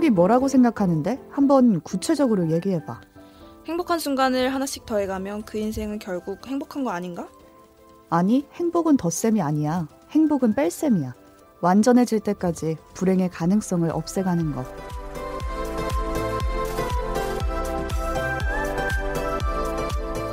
행복이 0.00 0.14
뭐라고 0.14 0.48
생각하는데? 0.48 1.20
한번 1.28 1.82
구체적으로 1.82 2.50
얘기해봐. 2.50 3.02
행복한 3.66 3.98
순간을 3.98 4.54
하나씩 4.54 4.86
더해가면 4.86 5.42
그 5.42 5.58
인생은 5.58 5.98
결국 5.98 6.46
행복한 6.46 6.84
거 6.84 6.90
아닌가? 6.90 7.28
아니, 8.08 8.46
행복은 8.54 8.96
덧셈이 8.96 9.42
아니야. 9.42 9.88
행복은 10.12 10.54
뺄셈이야. 10.54 11.14
완전해질 11.60 12.20
때까지 12.20 12.78
불행의 12.94 13.28
가능성을 13.28 13.90
없애가는 13.90 14.52
것. 14.52 14.64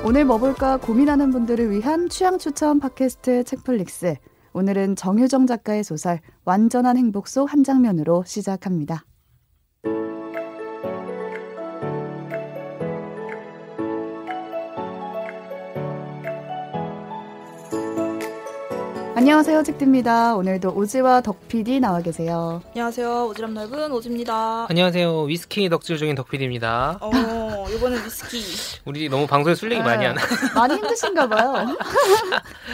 오늘 0.05 0.23
뭐 0.23 0.37
볼까 0.37 0.77
고민하는 0.77 1.29
분들을 1.31 1.71
위한 1.71 2.07
취향 2.07 2.37
추천 2.37 2.79
팟캐스트 2.79 3.43
책플릭스. 3.43 4.15
오늘은 4.53 4.95
정유정 4.95 5.45
작가의 5.45 5.83
소설 5.83 6.21
완전한 6.45 6.95
행복 6.95 7.27
속 7.27 7.51
한 7.51 7.65
장면으로 7.65 8.23
시작합니다. 8.25 9.03
안녕하세요, 19.17 19.63
책디입니다. 19.63 20.35
오늘도 20.35 20.73
오지와 20.75 21.21
덕PD 21.21 21.79
나와 21.79 22.01
계세요. 22.01 22.61
안녕하세요. 22.67 23.31
오지랖 23.33 23.49
넓은 23.51 23.91
오지입니다. 23.91 24.67
안녕하세요. 24.69 25.23
위스키 25.23 25.67
덕질 25.69 25.97
중인 25.97 26.13
덕PD입니다. 26.13 26.99
어, 27.01 27.65
이번엔 27.67 28.05
위스키. 28.05 28.39
우리 28.85 29.09
너무 29.09 29.25
방송에 29.25 29.55
술 29.55 29.71
얘기 29.71 29.81
많이 29.81 30.01
네. 30.01 30.09
하나? 30.09 30.21
많이 30.53 30.75
힘드신가 30.75 31.27
봐요. 31.29 31.75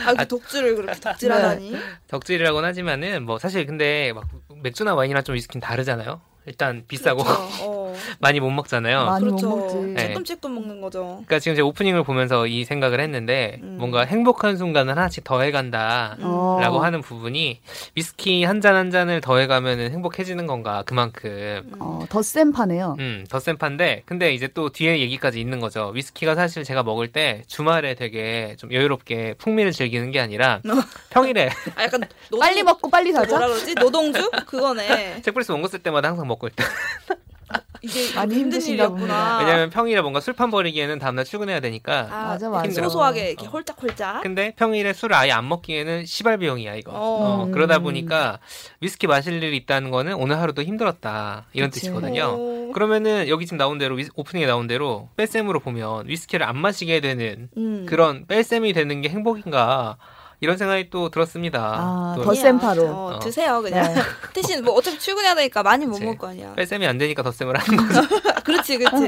아, 0.05 0.13
그 0.15 0.27
독주를 0.27 0.75
그렇게 0.75 0.99
덕질하다니. 0.99 1.77
덕질이라고는 2.09 2.67
하지만은 2.67 3.23
뭐 3.23 3.39
사실 3.39 3.65
근데 3.65 4.11
막 4.11 4.25
맥주나 4.61 4.95
와인이랑 4.95 5.23
좀 5.23 5.35
위스키는 5.35 5.61
다르잖아요. 5.61 6.19
일단 6.45 6.83
비싸고 6.89 7.23
그렇죠. 7.23 7.41
어. 7.61 7.82
많이 8.19 8.39
못 8.39 8.49
먹잖아요. 8.49 9.05
많이 9.05 9.25
그렇죠. 9.25 9.49
못 9.49 9.57
먹지. 9.57 9.75
네. 9.93 10.07
조금씩 10.09 10.39
먹는 10.41 10.81
거죠. 10.81 11.03
그러니까 11.25 11.39
지금 11.39 11.55
제가 11.55 11.67
오프닝을 11.67 12.03
보면서 12.03 12.47
이 12.47 12.65
생각을 12.65 12.99
했는데 12.99 13.59
음. 13.61 13.77
뭔가 13.79 14.03
행복한 14.05 14.57
순간을 14.57 14.97
하나씩 14.97 15.23
더해간다. 15.23 16.15
음. 16.19 16.23
어. 16.25 16.57
라고 16.59 16.79
하는 16.79 17.01
부분이 17.01 17.59
위스키 17.95 18.43
한 18.43 18.61
잔 18.61 18.75
한 18.75 18.91
잔을 18.91 19.19
더해가면은 19.21 19.91
행복해지는 19.91 20.47
건가 20.47 20.83
그만큼 20.85 21.69
어, 21.79 22.05
덧셈 22.09 22.51
파네요. 22.53 22.95
음, 22.99 23.25
덧셈 23.29 23.57
판데 23.57 24.03
근데 24.05 24.33
이제 24.33 24.47
또 24.47 24.69
뒤에 24.69 24.99
얘기까지 24.99 25.39
있는 25.39 25.59
거죠. 25.59 25.91
위스키가 25.93 26.33
사실 26.35 26.63
제가 26.63 26.81
먹을 26.83 27.11
때 27.11 27.43
주말에 27.47 27.93
되게 27.95 28.55
좀 28.57 28.71
여유롭게 28.73 29.35
풍미를 29.37 29.71
즐기는 29.73 30.09
게 30.11 30.19
아니라 30.19 30.61
평일에 31.09 31.49
아, 31.75 31.83
약간 31.83 32.01
노동, 32.29 32.39
빨리 32.39 32.63
먹고 32.63 32.89
빨리 32.89 33.11
뭐라 33.11 33.25
사자? 33.25 33.45
그러지? 33.47 33.75
노동주? 33.75 34.31
그거네. 34.47 35.21
책플리스 35.21 35.51
원고 35.51 35.67
쓸 35.67 35.79
때마다 35.79 36.07
항상 36.09 36.27
먹고 36.27 36.47
있다. 36.47 36.63
이게 37.81 38.13
많이 38.15 38.35
힘든 38.35 38.61
일이었구나. 38.61 39.39
왜냐면 39.39 39.69
평일에 39.69 39.99
뭔가 40.01 40.21
술판 40.21 40.51
버리기에는 40.51 40.99
다음날 40.99 41.25
출근해야 41.25 41.59
되니까. 41.59 42.07
아, 42.09 42.27
맞아, 42.27 42.49
맞아. 42.49 42.69
소소하게 42.71 43.31
이렇게 43.31 43.45
어. 43.45 43.49
홀짝홀짝. 43.49 44.23
근데 44.23 44.53
평일에 44.55 44.93
술을 44.93 45.15
아예 45.15 45.31
안 45.31 45.49
먹기에는 45.49 46.05
시발 46.05 46.37
비용이야 46.37 46.75
이거. 46.75 46.91
어. 46.93 46.95
어, 47.43 47.49
그러다 47.51 47.79
보니까 47.79 48.39
위스키 48.79 49.07
마실 49.07 49.41
일이 49.43 49.57
있다는 49.57 49.91
거는 49.91 50.13
오늘 50.13 50.39
하루도 50.39 50.63
힘들었다 50.63 51.45
이런 51.53 51.69
그치. 51.69 51.81
뜻이거든요. 51.81 52.23
어. 52.37 52.71
그러면은 52.73 53.27
여기 53.27 53.45
지금 53.45 53.57
나온 53.57 53.77
대로 53.77 53.95
위- 53.95 54.07
오프닝에 54.15 54.45
나온 54.47 54.67
대로 54.67 55.09
뺄셈으로 55.17 55.59
보면 55.59 56.07
위스키를 56.07 56.45
안 56.45 56.57
마시게 56.57 57.01
되는 57.01 57.49
음. 57.57 57.85
그런 57.87 58.25
뺄셈이 58.27 58.71
되는 58.73 59.01
게 59.01 59.09
행복인가 59.09 59.97
이런 60.43 60.57
생각이 60.57 60.89
또 60.89 61.09
들었습니다. 61.09 61.59
아, 61.77 62.13
또더센 62.17 62.59
파로. 62.59 62.83
어, 62.83 63.13
어. 63.15 63.19
드세요 63.19 63.61
그냥. 63.61 63.93
네. 63.93 64.01
대신 64.33 64.61
뭐 64.63 64.73
어차피 64.73 64.99
출근해야 64.99 65.35
되니까 65.35 65.63
많이 65.63 65.85
못. 65.85 65.99
먹을 65.99 66.17
거 66.17 66.27
아니야. 66.27 66.53
뺄셈이 66.55 66.85
안 66.85 66.97
되니까 66.97 67.23
덧셈을 67.23 67.57
하는 67.57 67.87
거죠. 67.87 68.01
그렇지, 68.43 68.77
그렇지. 68.77 69.07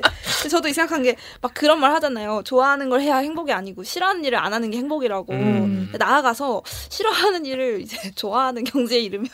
저도 0.50 0.70
이 0.70 0.74
생각한 0.74 1.04
게 1.04 1.16
막 1.42 1.54
그런 1.54 1.80
말 1.80 1.92
하잖아요. 1.96 2.42
좋아하는 2.46 2.90
걸 2.90 3.02
해야 3.02 3.18
행복이 3.18 3.52
아니고 3.52 3.84
싫어하는 3.84 4.24
일을 4.24 4.38
안 4.38 4.54
하는 4.54 4.72
게 4.72 4.78
행복이라고. 4.78 5.34
음. 5.34 5.92
나아가서 5.98 6.64
싫어하는 6.90 7.46
일을 7.46 7.82
이제 7.82 7.98
좋아하는 8.16 8.64
경지에 8.64 9.00
이르면 9.00 9.28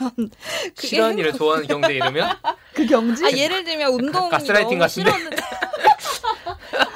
그게 0.76 0.88
싫어하는 0.88 1.20
일을 1.20 1.34
좋아하는 1.34 1.68
경제에 1.68 1.96
이르면 1.98 2.30
그 2.74 2.86
경지? 2.86 3.26
아 3.26 3.32
예를 3.32 3.64
들면 3.64 3.94
운동이 3.94 4.30
가스라이팅 4.30 4.80
너무 4.80 4.80
같은데? 4.80 5.12
싫었는데 5.12 5.38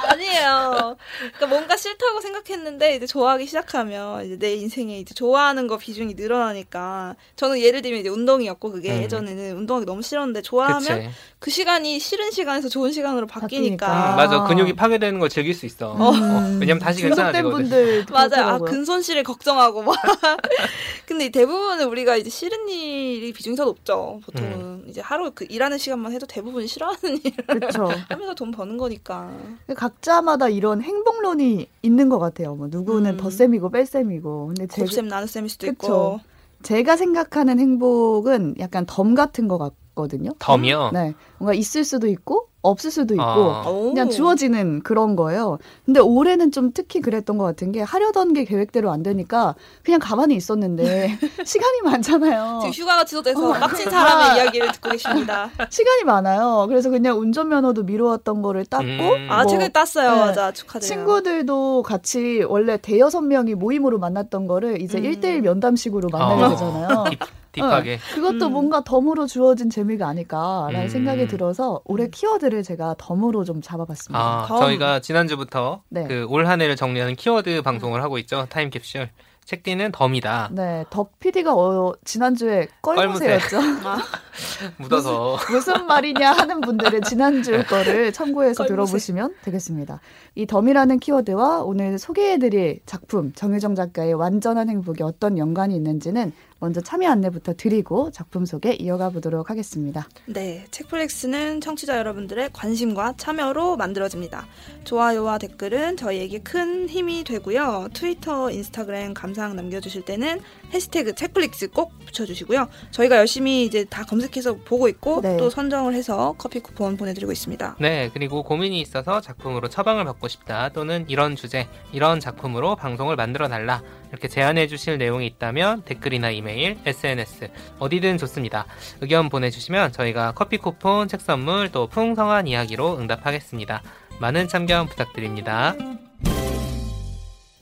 아니에요. 0.05 0.97
그러니까 1.17 1.47
뭔가 1.47 1.77
싫다고 1.77 2.21
생각했는데 2.21 2.95
이제 2.95 3.05
좋아하기 3.05 3.45
시작하면 3.45 4.25
이제 4.25 4.38
내 4.38 4.55
인생에 4.55 4.99
이제 4.99 5.13
좋아하는 5.13 5.67
거 5.67 5.77
비중이 5.77 6.13
늘어나니까 6.16 7.16
저는 7.35 7.59
예를 7.59 7.81
들면 7.81 7.99
이제 7.99 8.09
운동이었고 8.09 8.71
그게 8.71 8.91
음. 8.91 9.03
예전에는 9.03 9.57
운동이 9.57 9.85
너무 9.85 10.01
싫었는데 10.01 10.41
좋아하면 10.41 10.81
그치. 10.81 11.09
그 11.39 11.51
시간이 11.51 11.99
싫은 11.99 12.31
시간에서 12.31 12.69
좋은 12.69 12.91
시간으로 12.91 13.27
바뀌니까. 13.27 13.85
바뀌니까. 13.85 14.11
음, 14.11 14.15
맞아 14.15 14.44
근육이 14.44 14.73
파괴되는 14.73 15.19
걸 15.19 15.29
즐길 15.29 15.53
수 15.53 15.65
있어. 15.65 15.91
어, 15.91 16.11
왜냐면 16.59 16.79
다시 16.79 17.01
괜찮아지거든. 17.01 17.51
분들 17.57 18.05
맞아요. 18.11 18.55
아. 18.55 18.57
근손실을 18.59 19.23
걱정하고 19.23 19.83
막. 19.83 19.95
근데 21.05 21.29
대부분은 21.29 21.85
우리가 21.88 22.15
이제 22.15 22.29
싫은 22.29 22.67
일이 22.69 23.31
비중이 23.33 23.55
더 23.55 23.65
높죠. 23.65 24.21
보통은 24.25 24.51
음. 24.53 24.85
이제 24.89 25.01
하루 25.01 25.31
그 25.33 25.45
일하는 25.49 25.77
시간만 25.77 26.11
해도 26.13 26.25
대부분 26.25 26.65
싫어하는 26.67 27.19
일을 27.23 27.45
그렇죠. 27.47 27.89
하면서 28.09 28.33
돈 28.33 28.51
버는 28.51 28.77
거니까. 28.77 29.31
각 29.75 29.94
자마다 30.01 30.50
이런 30.50 30.81
행복론이 30.81 31.67
있는 31.81 32.09
것 32.09 32.19
같아요. 32.19 32.56
뭐 32.56 32.67
누구는 32.67 33.11
음. 33.13 33.17
덧셈이고 33.17 33.69
뺄셈이고. 33.69 34.47
근데 34.47 34.67
제, 34.67 34.81
곱셈 34.81 35.07
나눗셈일 35.07 35.50
수도 35.50 35.67
그쵸. 35.67 35.75
있고. 35.88 36.19
제가 36.63 36.97
생각하는 36.97 37.59
행복은 37.59 38.56
약간 38.59 38.85
덤 38.88 39.13
같은 39.16 39.47
것 39.47 39.57
같 39.57 39.73
거든요. 39.95 40.31
덤이요. 40.39 40.91
네, 40.94 41.13
뭔가 41.39 41.53
있을 41.53 41.83
수도 41.83 42.07
있고 42.07 42.50
없을 42.66 42.89
수도 42.89 43.13
있고 43.13 43.23
아. 43.23 43.63
오. 43.67 43.89
그냥 43.89 44.09
주어지는 44.09 44.81
그런 44.81 45.16
거예요. 45.16 45.59
근데 45.85 46.00
올해는 46.00 46.51
좀 46.51 46.72
특히 46.73 47.00
그랬던 47.00 47.38
것 47.38 47.44
같은 47.45 47.72
게 47.72 47.81
하려던 47.81 48.33
게 48.33 48.44
계획대로 48.44 48.91
안 48.91 49.03
되니까 49.03 49.56
그냥 49.83 50.00
가만히 50.00 50.35
있었는데 50.35 51.17
시간이 51.45 51.81
많잖아요. 51.83 52.59
지금 52.61 52.73
휴가가 52.73 53.06
취소돼서 53.06 53.50
어. 53.50 53.53
빡친 53.53 53.89
사람의 53.89 54.38
이야기를 54.38 54.72
듣고 54.73 54.89
계십니다. 54.89 55.50
시간이 55.69 56.03
많아요. 56.06 56.66
그래서 56.67 56.89
그냥 56.89 57.19
운전면허도 57.19 57.83
미뤄왔던 57.83 58.41
거를 58.41 58.66
땄고 58.66 58.85
음. 58.88 59.27
아, 59.29 59.44
뭐 59.44 59.45
책을 59.45 59.72
땄어요. 59.72 60.12
네. 60.12 60.19
맞아. 60.22 60.51
축하드려요. 60.51 60.88
친구들도 60.88 61.83
같이 61.83 62.44
원래 62.47 62.77
대여섯 62.77 63.23
명이 63.23 63.53
모임으로 63.56 64.00
만났던 64.00 64.47
거를 64.47 64.81
이제 64.81 64.97
음. 64.97 65.06
일대일 65.06 65.41
면담식으로 65.41 66.09
만나게 66.12 66.44
어. 66.44 66.50
되잖아요. 66.50 67.03
딥, 67.55 67.61
딥하게. 67.61 67.99
그것도 68.13 68.47
음. 68.47 68.51
뭔가 68.51 68.83
덤으로 68.83 69.25
주어진 69.27 69.69
재미가 69.69 70.07
아닐까라는 70.07 70.83
음. 70.83 70.88
생각이 70.89 71.27
들어서 71.27 71.81
올해 71.85 72.07
키워드를 72.09 72.63
제가 72.63 72.95
덤으로 72.97 73.43
좀 73.45 73.61
잡아봤습니다. 73.61 74.19
아, 74.19 74.45
덤. 74.47 74.59
저희가 74.59 74.99
지난주부터 74.99 75.81
네. 75.89 76.03
그올 76.07 76.47
한 76.47 76.61
해를 76.61 76.75
정리하는 76.75 77.15
키워드 77.15 77.61
방송을 77.61 78.03
하고 78.03 78.17
있죠. 78.19 78.45
타임캡슐. 78.49 79.09
책디는 79.45 79.91
덤이다. 79.91 80.49
네, 80.53 80.85
덕 80.89 81.19
PD가 81.19 81.53
어, 81.53 81.94
지난주에 82.03 82.67
껄무새였죠. 82.81 83.59
아, 83.83 83.97
묻어서. 84.77 85.38
무슨 85.51 85.85
말이냐 85.85 86.31
하는 86.31 86.61
분들은 86.61 87.03
지난주 87.03 87.63
거를 87.67 88.11
참고해서 88.11 88.63
껄무새. 88.63 88.73
들어보시면 88.73 89.35
되겠습니다. 89.44 89.99
이 90.33 90.47
덤이라는 90.47 90.97
키워드와 90.99 91.61
오늘 91.61 91.99
소개해드릴 91.99 92.79
작품 92.88 93.33
정유정 93.33 93.75
작가의 93.75 94.15
완전한 94.15 94.67
행복이 94.67 95.03
어떤 95.03 95.38
연관이 95.38 95.75
있는지는 95.75 96.33
먼저 96.59 96.81
참여 96.81 97.09
안내부터 97.09 97.53
드리고 97.55 98.11
작품 98.11 98.45
소개 98.45 98.73
이어가 98.73 99.09
보도록 99.09 99.49
하겠습니다. 99.49 100.07
네. 100.25 100.65
책플렉스는 100.71 101.62
청취자 101.62 101.97
여러분들의 101.97 102.51
관심과 102.53 103.15
참여로 103.18 103.75
만들어집니다. 103.77 104.47
좋아요와 104.85 105.38
댓글은 105.38 105.97
저희에게 105.97 106.39
큰 106.39 106.88
힘이 106.88 107.24
되고요. 107.24 107.89
트위터, 107.94 108.50
인스타그램 108.51 109.13
감상 109.13 109.56
남겨주실 109.56 110.06
때는 110.06 110.39
해시태그 110.75 111.16
책플릭스 111.16 111.69
꼭 111.69 111.98
붙여주시고요. 112.06 112.68
저희가 112.92 113.18
열심히 113.18 113.66
이제 113.66 113.86
다 113.86 114.04
검색해서 114.04 114.57
보고 114.66 114.88
있고 114.88 115.22
네. 115.22 115.38
또 115.38 115.50
선정을 115.50 115.94
해서 115.94 116.36
커피 116.38 116.60
쿠폰 116.60 116.98
보내드리고 116.98 117.31
있습니다. 117.31 117.77
네, 117.80 118.10
그리고 118.13 118.44
고민이 118.44 118.80
있어서 118.81 119.22
작품으로 119.22 119.69
처방을 119.69 120.06
받고 120.06 120.27
싶다. 120.27 120.69
또는 120.69 121.06
이런 121.07 121.36
주제, 121.36 121.68
이런 121.92 122.19
작품으로 122.19 122.75
방송을 122.75 123.16
만들어 123.16 123.48
달라. 123.48 123.81
이렇게 124.10 124.27
제안해 124.27 124.68
주실 124.68 124.98
내용이 124.98 125.25
있다면 125.27 125.83
댓글이나 125.83 126.30
이메일, 126.30 126.78
SNS 126.86 127.50
어디든 127.80 128.18
좋습니다. 128.18 128.66
의견 129.01 129.30
보내주시면 129.30 129.92
저희가 129.92 130.33
커피 130.33 130.57
쿠폰, 130.57 131.07
책 131.07 131.21
선물, 131.21 131.71
또 131.71 131.88
풍성한 131.88 132.48
이야기로 132.48 132.98
응답하겠습니다. 132.98 133.81
많은 134.19 134.48
참견 134.48 134.88
부탁드립니다. 134.88 135.75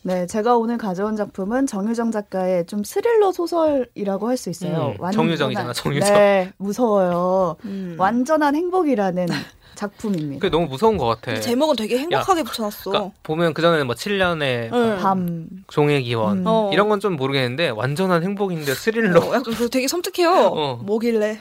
네, 0.05 0.27
제가 0.27 0.57
오늘 0.57 0.77
가져온 0.77 1.15
작품은 1.15 1.65
정유정 1.65 2.11
작가의 2.11 2.65
좀 2.65 2.83
스릴러 2.83 3.31
소설이라고 3.31 4.27
할 4.27 4.35
수 4.38 4.50
있어요. 4.50 4.95
음, 5.01 5.11
정유정이잖아, 5.11 5.71
정유정. 5.71 6.13
네, 6.13 6.51
무서워요. 6.57 7.55
음. 7.63 7.95
완전한 7.97 8.53
행복이라는 8.55 9.27
작품입니다. 9.75 10.39
그게 10.41 10.50
너무 10.50 10.67
무서운 10.67 10.97
것 10.97 11.05
같아. 11.05 11.39
제목은 11.39 11.77
되게 11.77 11.97
행복하게 12.00 12.44
붙여놨어. 12.44 12.91
그러니까 12.91 13.13
보면 13.23 13.53
그 13.53 13.61
전에는 13.61 13.85
뭐 13.85 13.95
7년의 13.95 14.73
응. 14.73 14.97
밤. 15.01 15.47
종의 15.67 16.03
기원 16.03 16.39
음. 16.39 16.44
어. 16.47 16.69
이런 16.73 16.89
건 16.89 16.99
좀 16.99 17.15
모르겠는데 17.15 17.69
완전한 17.69 18.23
행복인데 18.23 18.73
스릴러. 18.73 19.19
어, 19.21 19.25
약간 19.27 19.44
그거 19.44 19.67
되게 19.69 19.88
섬뜩해요. 19.88 20.29
어. 20.31 20.75
뭐길래. 20.83 21.39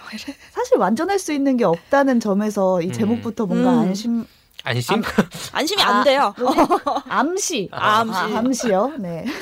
사실 0.52 0.78
완전할 0.78 1.18
수 1.18 1.32
있는 1.32 1.56
게 1.56 1.64
없다는 1.64 2.20
점에서 2.20 2.80
이 2.80 2.86
음. 2.86 2.92
제목부터 2.92 3.46
뭔가 3.46 3.72
음. 3.74 3.78
안심 3.80 4.24
안심? 4.64 5.02
안 5.52 5.66
심이 5.66 5.82
아. 5.82 5.88
안 5.88 6.04
돼요. 6.04 6.34
암시. 7.08 7.68
아, 7.72 8.00
암시. 8.00 8.18
아, 8.18 8.38
암시요? 8.38 8.92
네. 8.98 9.24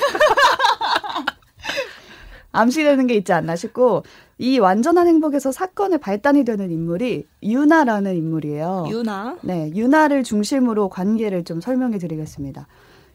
암시라는 2.51 3.07
게 3.07 3.15
있지 3.15 3.31
않나 3.31 3.55
싶고, 3.55 4.03
이 4.37 4.59
완전한 4.59 5.07
행복에서 5.07 5.51
사건의 5.51 5.99
발단이 5.99 6.43
되는 6.43 6.71
인물이 6.71 7.27
유나라는 7.43 8.15
인물이에요. 8.15 8.87
유나. 8.89 9.37
네, 9.41 9.71
유나를 9.73 10.23
중심으로 10.23 10.89
관계를 10.89 11.43
좀 11.45 11.61
설명해 11.61 11.99
드리겠습니다. 11.99 12.67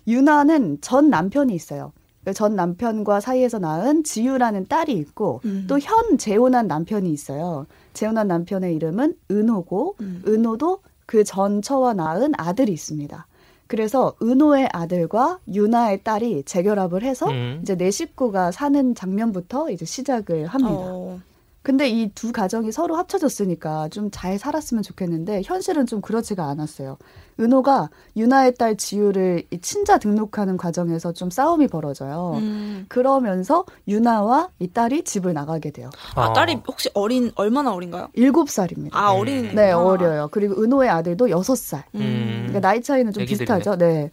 유나는 0.06 0.78
전 0.80 1.10
남편이 1.10 1.54
있어요. 1.54 1.92
그전 2.24 2.56
남편과 2.56 3.20
사이에서 3.20 3.58
낳은 3.58 4.04
지유라는 4.04 4.66
딸이 4.66 4.92
있고, 4.94 5.40
음. 5.44 5.66
또현 5.68 6.18
재혼한 6.18 6.66
남편이 6.66 7.10
있어요. 7.10 7.66
재혼한 7.92 8.26
남편의 8.28 8.74
이름은 8.74 9.14
은호고, 9.30 9.96
음. 10.00 10.22
은호도 10.26 10.80
그 11.06 11.24
전처와 11.24 11.94
낳은 11.94 12.32
아들이 12.36 12.72
있습니다. 12.72 13.26
그래서 13.68 14.14
은호의 14.22 14.68
아들과 14.72 15.40
유나의 15.52 16.04
딸이 16.04 16.44
재결합을 16.44 17.02
해서 17.02 17.28
음. 17.28 17.60
이제 17.62 17.76
내 17.76 17.90
식구가 17.90 18.52
사는 18.52 18.94
장면부터 18.94 19.70
이제 19.70 19.84
시작을 19.84 20.46
합니다. 20.46 20.74
어. 20.74 21.20
근데 21.66 21.88
이 21.88 22.08
두 22.14 22.30
가정이 22.30 22.70
서로 22.70 22.94
합쳐졌으니까 22.94 23.88
좀 23.88 24.08
잘 24.12 24.38
살았으면 24.38 24.84
좋겠는데 24.84 25.42
현실은 25.44 25.84
좀 25.84 26.00
그렇지가 26.00 26.44
않았어요. 26.44 26.96
은호가 27.40 27.90
유나의 28.16 28.54
딸 28.54 28.76
지유를 28.76 29.42
이 29.50 29.60
친자 29.60 29.98
등록하는 29.98 30.56
과정에서 30.56 31.12
좀 31.12 31.28
싸움이 31.28 31.66
벌어져요. 31.66 32.34
음. 32.36 32.86
그러면서 32.88 33.64
유나와 33.88 34.50
이 34.60 34.68
딸이 34.68 35.02
집을 35.02 35.34
나가게 35.34 35.72
돼요. 35.72 35.90
아, 36.14 36.26
어. 36.28 36.32
딸이 36.32 36.60
혹시 36.68 36.88
어린, 36.94 37.32
얼마나 37.34 37.74
어린가요? 37.74 38.08
일곱 38.14 38.48
살입니다. 38.48 38.96
아, 38.96 39.12
음. 39.12 39.18
어린. 39.20 39.54
네, 39.56 39.72
어려요. 39.72 40.28
그리고 40.30 40.62
은호의 40.62 40.88
아들도 40.88 41.30
여섯 41.30 41.56
살. 41.58 41.84
음. 41.96 42.44
그러니까 42.46 42.60
나이 42.60 42.80
차이는 42.80 43.12
좀 43.12 43.24
애기들이네. 43.24 43.58
비슷하죠. 43.58 43.76
네. 43.76 44.10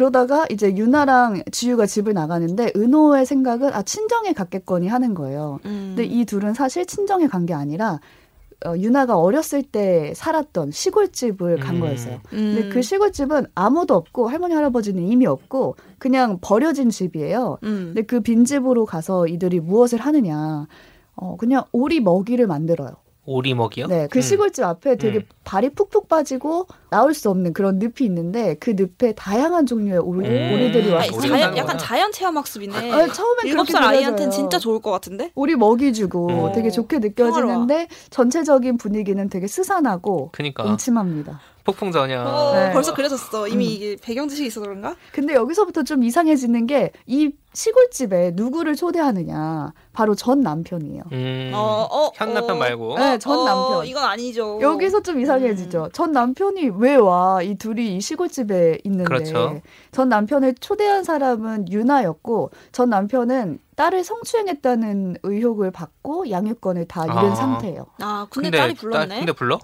그러다가 0.00 0.44
이제 0.50 0.76
유나랑 0.76 1.42
지유가 1.50 1.86
집을 1.86 2.12
나가는데 2.12 2.70
은호의 2.76 3.24
생각은 3.24 3.72
아 3.72 3.82
친정에 3.82 4.34
갔겠거니 4.34 4.88
하는 4.88 5.14
거예요. 5.14 5.58
음. 5.64 5.94
근데 5.96 6.04
이 6.04 6.26
둘은 6.26 6.52
사실 6.52 6.84
친정에 6.84 7.26
간 7.26 7.46
게 7.46 7.54
아니라 7.54 8.00
어, 8.66 8.74
유나가 8.76 9.16
어렸을 9.18 9.62
때 9.62 10.12
살았던 10.14 10.70
시골집을 10.70 11.60
간 11.60 11.76
음. 11.76 11.80
거였어요. 11.80 12.20
음. 12.32 12.54
근데 12.54 12.68
그 12.68 12.82
시골집은 12.82 13.46
아무도 13.54 13.94
없고 13.94 14.28
할머니 14.28 14.52
할아버지는 14.54 15.02
이미 15.02 15.26
없고 15.26 15.76
그냥 15.98 16.38
버려진 16.42 16.90
집이에요. 16.90 17.58
음. 17.62 17.92
근데 17.94 18.02
그 18.02 18.20
빈집으로 18.20 18.84
가서 18.84 19.26
이들이 19.26 19.60
무엇을 19.60 19.98
하느냐? 19.98 20.66
어 21.14 21.36
그냥 21.38 21.64
오리 21.72 22.00
먹이를 22.00 22.46
만들어요. 22.46 22.90
오리 23.28 23.54
먹이요? 23.54 23.86
네, 23.88 24.06
그 24.10 24.18
음. 24.18 24.22
시골집 24.22 24.62
앞에 24.64 24.96
되게 24.96 25.18
음. 25.18 25.22
발이 25.44 25.70
푹푹 25.70 26.08
빠지고 26.08 26.66
나올 26.96 27.12
수 27.12 27.28
없는 27.28 27.52
그런 27.52 27.78
늪이 27.78 28.06
있는데 28.06 28.54
그 28.58 28.70
늪에 28.74 29.12
다양한 29.12 29.66
종류의 29.66 29.98
오리, 29.98 30.26
음. 30.26 30.52
오리들이 30.54 30.92
아, 30.94 30.96
와서 30.96 31.14
오리 31.14 31.28
자연, 31.28 31.54
약간. 31.54 31.76
자연 31.76 32.10
체험 32.10 32.38
학습이네. 32.38 32.74
아, 32.90 33.06
처음엔 33.08 33.44
일곱 33.44 33.64
그렇게 33.64 33.72
살 33.72 33.82
아이한테는. 33.84 34.30
진짜 34.30 34.58
좋을 34.58 34.80
것 34.80 34.90
같은데? 34.92 35.30
오리 35.34 35.56
먹이 35.56 35.92
주고 35.92 36.30
어. 36.30 36.52
되게 36.52 36.70
좋게 36.70 37.00
느껴지는데 37.00 37.88
전체적인 38.08 38.78
분위기는 38.78 39.28
되게 39.28 39.46
스산하고 39.46 40.30
그니까 40.32 40.64
음침합니다. 40.64 41.38
폭풍 41.64 41.90
전야. 41.90 42.22
어, 42.24 42.52
네. 42.54 42.72
벌써 42.72 42.94
그려졌어. 42.94 43.48
이미 43.48 43.66
음. 43.66 43.70
이게 43.72 43.96
배경 44.00 44.28
지식이 44.28 44.46
있어서 44.46 44.64
그런가? 44.66 44.94
근데 45.12 45.34
여기서부터 45.34 45.82
좀 45.82 46.02
이상해지는 46.02 46.66
게 46.66 46.92
이 47.06 47.32
시골집에 47.56 48.32
누구를 48.34 48.76
초대하느냐 48.76 49.72
바로 49.94 50.14
전 50.14 50.42
남편이에요. 50.42 51.02
음. 51.10 51.52
어, 51.54 51.88
어, 51.90 52.10
현 52.14 52.34
남편 52.34 52.56
어. 52.56 52.58
말고. 52.58 52.98
네, 52.98 53.18
전 53.18 53.38
어, 53.38 53.44
남편. 53.46 53.86
이건 53.86 54.04
아니죠. 54.04 54.58
여기서 54.60 55.00
좀 55.00 55.18
이상해지죠. 55.20 55.88
전 55.94 56.12
남편이 56.12 56.70
왜 56.78 56.85
와? 56.94 57.42
이 57.42 57.56
둘이 57.56 57.96
이 57.96 58.00
시골집에 58.00 58.78
있는데. 58.84 59.04
그렇죠. 59.04 59.60
전 59.90 60.08
남편을 60.08 60.54
초대한 60.60 61.02
사람은 61.02 61.72
유나였고, 61.72 62.50
전 62.70 62.90
남편은 62.90 63.58
딸을 63.74 64.04
성추행했다는 64.04 65.16
의혹을 65.22 65.70
받고 65.70 66.30
양육권을 66.30 66.86
다 66.86 67.04
잃은 67.04 67.16
아. 67.16 67.34
상태예요. 67.34 67.86
아, 68.00 68.26
근데, 68.30 68.50
딸이 68.50 68.74
불렀네. 68.74 69.08
딸- 69.08 69.18
근데 69.18 69.32
불러? 69.32 69.58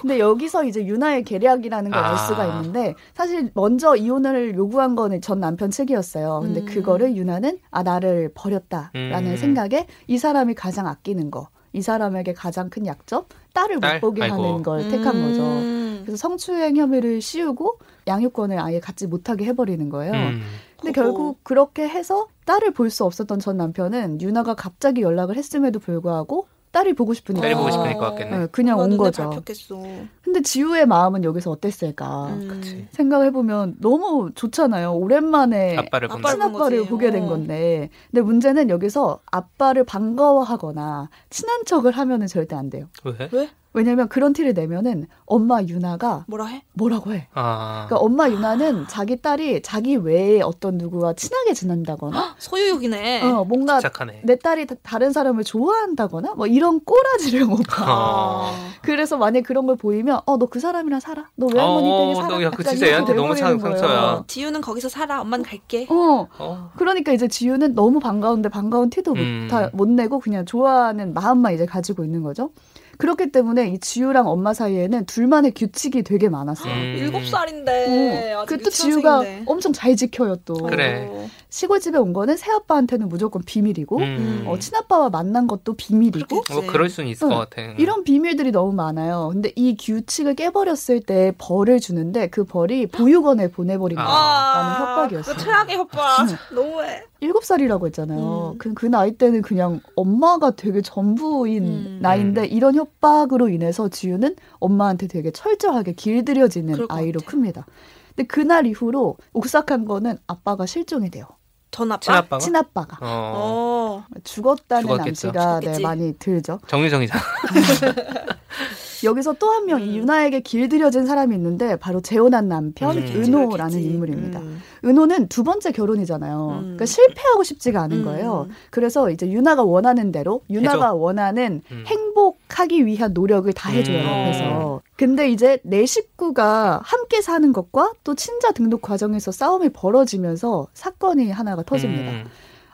근데 0.00 0.18
여기서 0.18 0.64
이제 0.64 0.84
유나의 0.84 1.22
계략이라는 1.24 1.90
걸알 1.90 2.12
아. 2.12 2.16
수가 2.16 2.46
있는데, 2.46 2.94
사실 3.14 3.50
먼저 3.54 3.94
이혼을 3.96 4.54
요구한 4.56 4.96
거는 4.96 5.20
전 5.22 5.40
남편 5.40 5.70
측이었어요. 5.70 6.40
근데 6.42 6.60
음. 6.60 6.66
그거를 6.66 7.16
유나는 7.16 7.58
아, 7.70 7.82
나를 7.82 8.32
버렸다라는 8.34 9.30
음. 9.32 9.36
생각에 9.36 9.86
이 10.08 10.18
사람이 10.18 10.54
가장 10.54 10.86
아끼는 10.86 11.30
거, 11.30 11.48
이 11.72 11.80
사람에게 11.80 12.32
가장 12.34 12.68
큰 12.70 12.86
약점, 12.86 13.24
딸을 13.62 13.80
딸? 13.80 13.94
못 14.00 14.08
보게 14.08 14.22
아이고. 14.22 14.34
하는 14.34 14.62
걸 14.62 14.88
택한 14.88 15.12
거죠. 15.22 15.42
음. 15.42 16.02
그래서 16.04 16.16
성추행 16.16 16.76
혐의를 16.76 17.20
씌우고 17.20 17.78
양육권을 18.06 18.58
아예 18.58 18.78
갖지 18.80 19.06
못하게 19.06 19.44
해버리는 19.46 19.88
거예요. 19.88 20.12
음. 20.12 20.42
근데. 20.80 20.92
결국 20.92 21.42
그렇게 21.42 21.88
해서 21.88 22.28
딸을 22.46 22.72
볼 22.72 22.90
수 22.90 23.04
없었던 23.04 23.40
전 23.40 23.56
남편은 23.56 24.20
유나가 24.22 24.54
갑자기 24.54 25.02
연락을 25.02 25.36
했음에도 25.36 25.80
불구하고 25.80 26.46
딸이 26.70 26.94
보고 26.94 27.14
싶으니까 27.14 27.42
딸이 27.42 27.54
보고 27.54 27.68
어. 27.68 27.70
싶으니까 27.70 27.98
왔겠네. 28.10 28.38
네, 28.38 28.46
그냥 28.52 28.78
온 28.78 28.96
거죠. 28.96 29.30
밟혔겠어. 29.30 29.80
근데 30.22 30.42
지우의 30.42 30.86
마음은 30.86 31.24
여기서 31.24 31.50
어땠을까? 31.50 32.26
음. 32.26 32.48
그치. 32.48 32.86
생각해 32.92 33.30
보면 33.30 33.76
너무 33.80 34.30
좋잖아요. 34.34 34.92
오랜만에 34.94 35.76
아빠를 35.76 36.08
본다. 36.08 36.28
아빠를 36.30 36.38
본 36.38 36.52
친아빠를. 36.52 36.86
보게 36.86 37.10
된 37.10 37.24
어. 37.24 37.28
건데. 37.28 37.90
근데 38.10 38.22
문제는 38.22 38.70
여기서 38.70 39.20
아빠를 39.30 39.84
반가워하거나 39.84 41.08
친한 41.30 41.64
척을 41.64 41.92
하면은 41.92 42.26
절대 42.26 42.54
안 42.56 42.70
돼요. 42.70 42.86
왜? 43.04 43.28
왜? 43.32 43.48
왜냐면 43.78 44.08
그런 44.08 44.32
티를 44.32 44.54
내면은 44.54 45.06
엄마 45.24 45.62
유나가 45.62 46.24
뭐라 46.26 46.46
해? 46.46 46.64
뭐라고 46.72 47.12
해. 47.12 47.28
아. 47.32 47.84
그러니까 47.86 48.04
엄마 48.04 48.28
유나는 48.28 48.86
자기 48.88 49.22
딸이 49.22 49.62
자기 49.62 49.94
외에 49.94 50.40
어떤 50.42 50.78
누구와 50.78 51.12
친하게 51.12 51.54
지낸다거나 51.54 52.34
소유욕이네. 52.38 53.22
어, 53.22 53.44
뭔가 53.44 53.78
착하네. 53.80 54.22
내 54.24 54.36
딸이 54.36 54.66
다- 54.66 54.74
다른 54.82 55.12
사람을 55.12 55.44
좋아한다거나 55.44 56.34
뭐 56.34 56.48
이런 56.48 56.80
꼬라지를 56.80 57.44
못 57.44 57.62
봐. 57.68 57.84
어. 57.86 58.50
그래서 58.82 59.16
만약 59.16 59.42
그런 59.44 59.66
걸 59.66 59.76
보이면 59.76 60.20
어 60.26 60.36
너 60.38 60.46
그 60.48 60.58
사람이랑 60.60 60.98
살아? 60.98 61.26
너 61.36 61.46
외할머니 61.54 61.88
어, 61.90 61.98
댁에 62.00 62.14
살아? 62.16 62.28
너 62.28 62.42
야, 62.42 62.50
그 62.50 62.64
진짜 62.64 62.86
얘한테 62.88 63.12
너무 63.14 63.36
상-. 63.36 63.58
상처야. 63.60 64.24
지우는 64.26 64.60
거기서 64.60 64.88
살아. 64.88 65.20
엄마는 65.20 65.44
갈게. 65.44 65.86
어 65.90 66.26
어. 66.38 66.70
그러니까 66.76 67.12
이제 67.12 67.28
지우는 67.28 67.74
너무 67.74 68.00
반가운데 68.00 68.48
반가운 68.48 68.90
티도 68.90 69.14
못, 69.14 69.20
음. 69.20 69.46
다- 69.48 69.70
못 69.72 69.88
내고 69.88 70.18
그냥 70.18 70.44
좋아하는 70.46 71.14
마음만 71.14 71.54
이제 71.54 71.64
가지고 71.66 72.02
있는 72.04 72.22
거죠. 72.24 72.50
그렇기 72.98 73.30
때문에 73.30 73.68
이 73.68 73.78
지우랑 73.78 74.26
엄마 74.28 74.52
사이에는 74.52 75.06
둘만의 75.06 75.52
규칙이 75.52 76.02
되게 76.02 76.28
많았어요. 76.28 76.72
음. 76.72 76.96
일곱 76.98 77.24
살인데. 77.26 78.34
어, 78.34 78.44
그또 78.44 78.70
지우가. 78.70 79.22
엄청 79.46 79.72
잘 79.72 79.94
지켜요 79.96 80.36
또. 80.44 80.54
그래. 80.54 81.08
어. 81.08 81.28
시골집에 81.48 81.96
온 81.96 82.12
거는 82.12 82.36
새아빠한테는 82.36 83.08
무조건 83.08 83.42
비밀이고 83.42 83.98
음. 83.98 84.44
어, 84.46 84.58
친아빠와 84.58 85.10
만난 85.10 85.46
것도 85.46 85.74
비밀이고. 85.74 86.42
뭐 86.50 86.66
그럴 86.66 86.90
수는 86.90 87.08
있을 87.08 87.26
응. 87.26 87.30
것 87.30 87.48
같아. 87.50 87.62
이런 87.78 88.02
비밀들이 88.02 88.50
너무 88.50 88.72
많아요. 88.72 89.30
근데 89.32 89.52
이 89.54 89.76
규칙을 89.76 90.34
깨버렸을 90.34 91.00
때 91.00 91.32
벌을 91.38 91.78
주는데 91.80 92.28
그 92.28 92.44
벌이 92.44 92.86
보육원에 92.86 93.50
보내버린다는 93.52 94.10
아. 94.10 94.76
협박이었어요. 94.80 95.36
그 95.36 95.42
최악의 95.42 95.76
협박. 95.76 96.26
네. 96.26 96.34
너무해. 96.52 97.02
일곱 97.20 97.44
살이라고 97.44 97.86
했잖아요. 97.86 98.52
음. 98.52 98.58
그, 98.58 98.74
그 98.74 98.86
나이 98.86 99.12
때는 99.12 99.42
그냥 99.42 99.80
엄마가 99.96 100.52
되게 100.52 100.80
전부인 100.82 101.64
음. 101.64 101.98
나이인데 102.00 102.42
음. 102.42 102.46
이런 102.46 102.74
협박으로 102.74 103.48
인해서 103.48 103.88
지우는 103.88 104.36
엄마한테 104.60 105.08
되게 105.08 105.30
철저하게 105.30 105.94
길들여지는 105.94 106.86
아이로 106.88 107.20
같아. 107.20 107.30
큽니다. 107.30 107.66
근데 108.14 108.26
그날 108.26 108.66
이후로 108.66 109.16
옥삭한 109.32 109.84
거는 109.84 110.18
아빠가 110.26 110.66
실종이 110.66 111.10
돼요. 111.10 111.26
전 111.70 111.92
아빠? 111.92 112.00
친아빠가? 112.00 112.38
친아빠가. 112.38 112.98
어. 113.00 114.04
어. 114.04 114.04
죽었다는 114.24 114.82
죽었겠죠. 114.82 115.28
암시가 115.28 115.60
네. 115.60 115.78
많이 115.80 116.14
들죠. 116.18 116.60
정유정이잖아. 116.66 117.20
여기서 119.04 119.34
또 119.34 119.48
한 119.48 119.66
명이 119.66 119.88
음. 119.88 119.94
유나에게 119.96 120.40
길들여진 120.40 121.06
사람이 121.06 121.34
있는데 121.34 121.76
바로 121.76 122.00
재혼한 122.00 122.48
남편 122.48 122.98
음. 122.98 123.02
은호라는. 123.02 123.80
인물입니다. 123.80 124.40
음. 124.40 124.60
은호는 124.84 125.28
두 125.28 125.42
번째 125.42 125.72
결혼이잖아요. 125.72 126.48
음. 126.50 126.60
그러니까 126.60 126.86
실패하고 126.86 127.42
싶지가 127.42 127.80
않은 127.82 127.98
음. 128.00 128.04
거예요. 128.04 128.48
그래서 128.70 129.10
이제 129.10 129.28
유나가 129.30 129.64
원하는 129.64 130.12
대로 130.12 130.42
유나가 130.50 130.86
해줘. 130.88 130.94
원하는 130.94 131.62
음. 131.72 131.84
행복한 131.86 132.38
하기 132.58 132.86
위한 132.86 133.12
노력을 133.12 133.50
다 133.52 133.70
해줘요 133.70 133.98
음. 133.98 134.26
옆에서. 134.26 134.80
근데 134.96 135.30
이제 135.30 135.58
내 135.62 135.86
식구가 135.86 136.80
함께 136.82 137.22
사는 137.22 137.52
것과 137.52 137.92
또 138.02 138.14
친자 138.16 138.50
등록 138.50 138.82
과정에서 138.82 139.30
싸움이 139.30 139.68
벌어지면서 139.70 140.66
사건이 140.74 141.30
하나가 141.30 141.62
터집니다. 141.62 142.24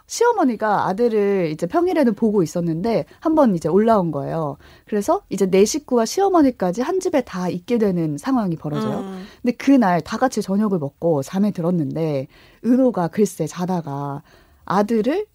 음. 0.05 0.07
시어머니가 0.07 0.87
아들을 0.87 1.51
이제 1.53 1.67
평일에는 1.67 2.15
보고 2.15 2.43
있었는데 2.43 3.07
한 3.21 3.35
번 3.35 3.55
이제 3.57 3.69
올라온 3.69 4.11
거예요. 4.13 4.59
그래서 4.87 5.23
이제 5.29 5.47
내 5.47 5.65
식구와 5.65 6.05
시어머니까지 6.05 6.83
한 6.83 7.01
집에 7.01 7.23
다 7.23 7.49
있게 7.49 7.79
되는 7.79 8.17
상황이 8.19 8.55
벌어져요. 8.57 8.99
음. 9.01 9.25
근데 9.43 9.57
그날 9.57 10.01
다 10.01 10.19
같이 10.19 10.41
저녁을 10.43 10.79
먹고 10.79 11.23
잠에 11.23 11.51
들었는데 11.51 12.29
은호가 12.65 13.09
글쎄 13.09 13.47
자다가 13.47 14.23
아들을 14.67 15.27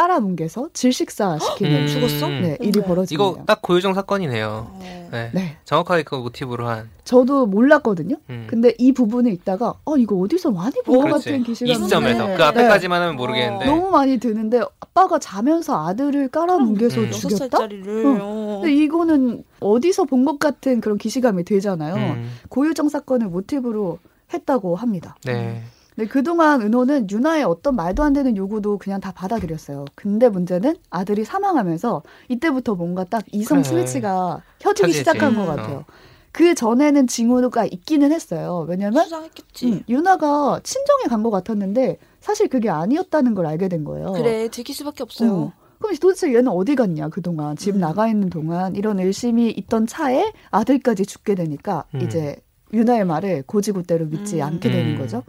깔아뭉개서 0.00 0.68
질식사 0.74 1.38
시키는 1.38 1.82
음. 1.82 1.86
죽었어? 1.86 2.28
네, 2.28 2.58
일이 2.60 2.80
어머. 2.80 2.88
벌어집니다. 2.88 3.14
이거 3.14 3.42
딱 3.46 3.62
고유정 3.62 3.94
사건이네요. 3.94 4.66
어. 4.70 5.08
네. 5.10 5.30
네. 5.32 5.56
정확하게 5.64 6.02
그 6.02 6.16
모티브로 6.16 6.68
한. 6.68 6.90
저도 7.04 7.46
몰랐거든요. 7.46 8.16
음. 8.28 8.46
근데 8.50 8.74
이 8.76 8.92
부분을 8.92 9.32
있다가 9.32 9.72
어 9.86 9.96
이거 9.96 10.16
어디서 10.16 10.50
많이 10.50 10.74
본 10.84 11.00
것. 11.08 11.16
같은 11.16 11.40
이 11.40 11.42
기시감이 11.44 11.84
시점에서 11.84 12.26
네. 12.26 12.36
그 12.36 12.44
앞에까지만 12.44 13.00
하면 13.00 13.16
모르겠는데. 13.16 13.64
어. 13.64 13.68
너무 13.74 13.90
많이 13.90 14.18
드는데 14.18 14.60
아빠가 14.80 15.18
자면서 15.18 15.86
아들을 15.88 16.28
깔아뭉개서 16.28 17.00
음. 17.00 17.10
죽였다? 17.10 17.56
살짜리를. 17.56 18.18
어. 18.20 18.60
근데 18.62 18.74
이거는 18.74 19.44
어디서 19.60 20.04
본 20.04 20.26
것 20.26 20.38
같은 20.40 20.80
그런 20.82 20.98
기시감이 20.98 21.44
들잖아요. 21.44 21.94
음. 21.94 22.30
고유정 22.50 22.88
사건을 22.90 23.28
모티브로 23.28 23.98
했다고 24.34 24.74
합니다. 24.76 25.16
네. 25.24 25.62
근데 25.96 26.08
그동안 26.08 26.60
은호는 26.60 27.08
유나의 27.10 27.44
어떤 27.44 27.74
말도 27.74 28.02
안 28.02 28.12
되는 28.12 28.36
요구도 28.36 28.76
그냥 28.78 29.00
다 29.00 29.12
받아들였어요. 29.12 29.86
근데 29.94 30.28
문제는 30.28 30.76
아들이 30.90 31.24
사망하면서 31.24 32.02
이때부터 32.28 32.74
뭔가 32.74 33.04
딱 33.04 33.24
이성 33.32 33.62
그래. 33.62 33.70
스위치가 33.70 34.42
켜지기 34.58 34.82
켜지지. 34.88 34.98
시작한 34.98 35.34
것 35.34 35.42
음. 35.42 35.46
같아요. 35.56 35.84
그 36.32 36.54
전에는 36.54 37.06
징후가 37.06 37.64
있기는 37.64 38.12
했어요. 38.12 38.66
왜냐면 38.68 39.04
수상했겠지. 39.04 39.66
음, 39.72 39.82
유나가 39.88 40.60
친정에 40.62 41.04
간 41.08 41.22
것 41.22 41.30
같았는데 41.30 41.96
사실 42.20 42.48
그게 42.48 42.68
아니었다는 42.68 43.34
걸 43.34 43.46
알게 43.46 43.68
된 43.68 43.84
거예요. 43.84 44.12
그래 44.12 44.48
들킬 44.48 44.74
수밖에 44.74 45.02
없어요. 45.02 45.32
어. 45.32 45.52
그럼 45.78 45.96
도대체 45.96 46.28
얘는 46.28 46.48
어디 46.48 46.74
갔냐 46.74 47.08
그동안 47.08 47.56
집 47.56 47.76
음. 47.76 47.80
나가 47.80 48.06
있는 48.06 48.28
동안 48.28 48.76
이런 48.76 49.00
의심이 49.00 49.48
있던 49.50 49.86
차에 49.86 50.30
아들까지 50.50 51.06
죽게 51.06 51.34
되니까 51.36 51.84
음. 51.94 52.02
이제 52.02 52.36
유나의 52.74 53.06
말을 53.06 53.44
고지고대로 53.46 54.04
믿지 54.06 54.36
음. 54.36 54.42
않게 54.42 54.70
되는 54.70 54.92
음. 54.94 54.98
거죠. 54.98 55.22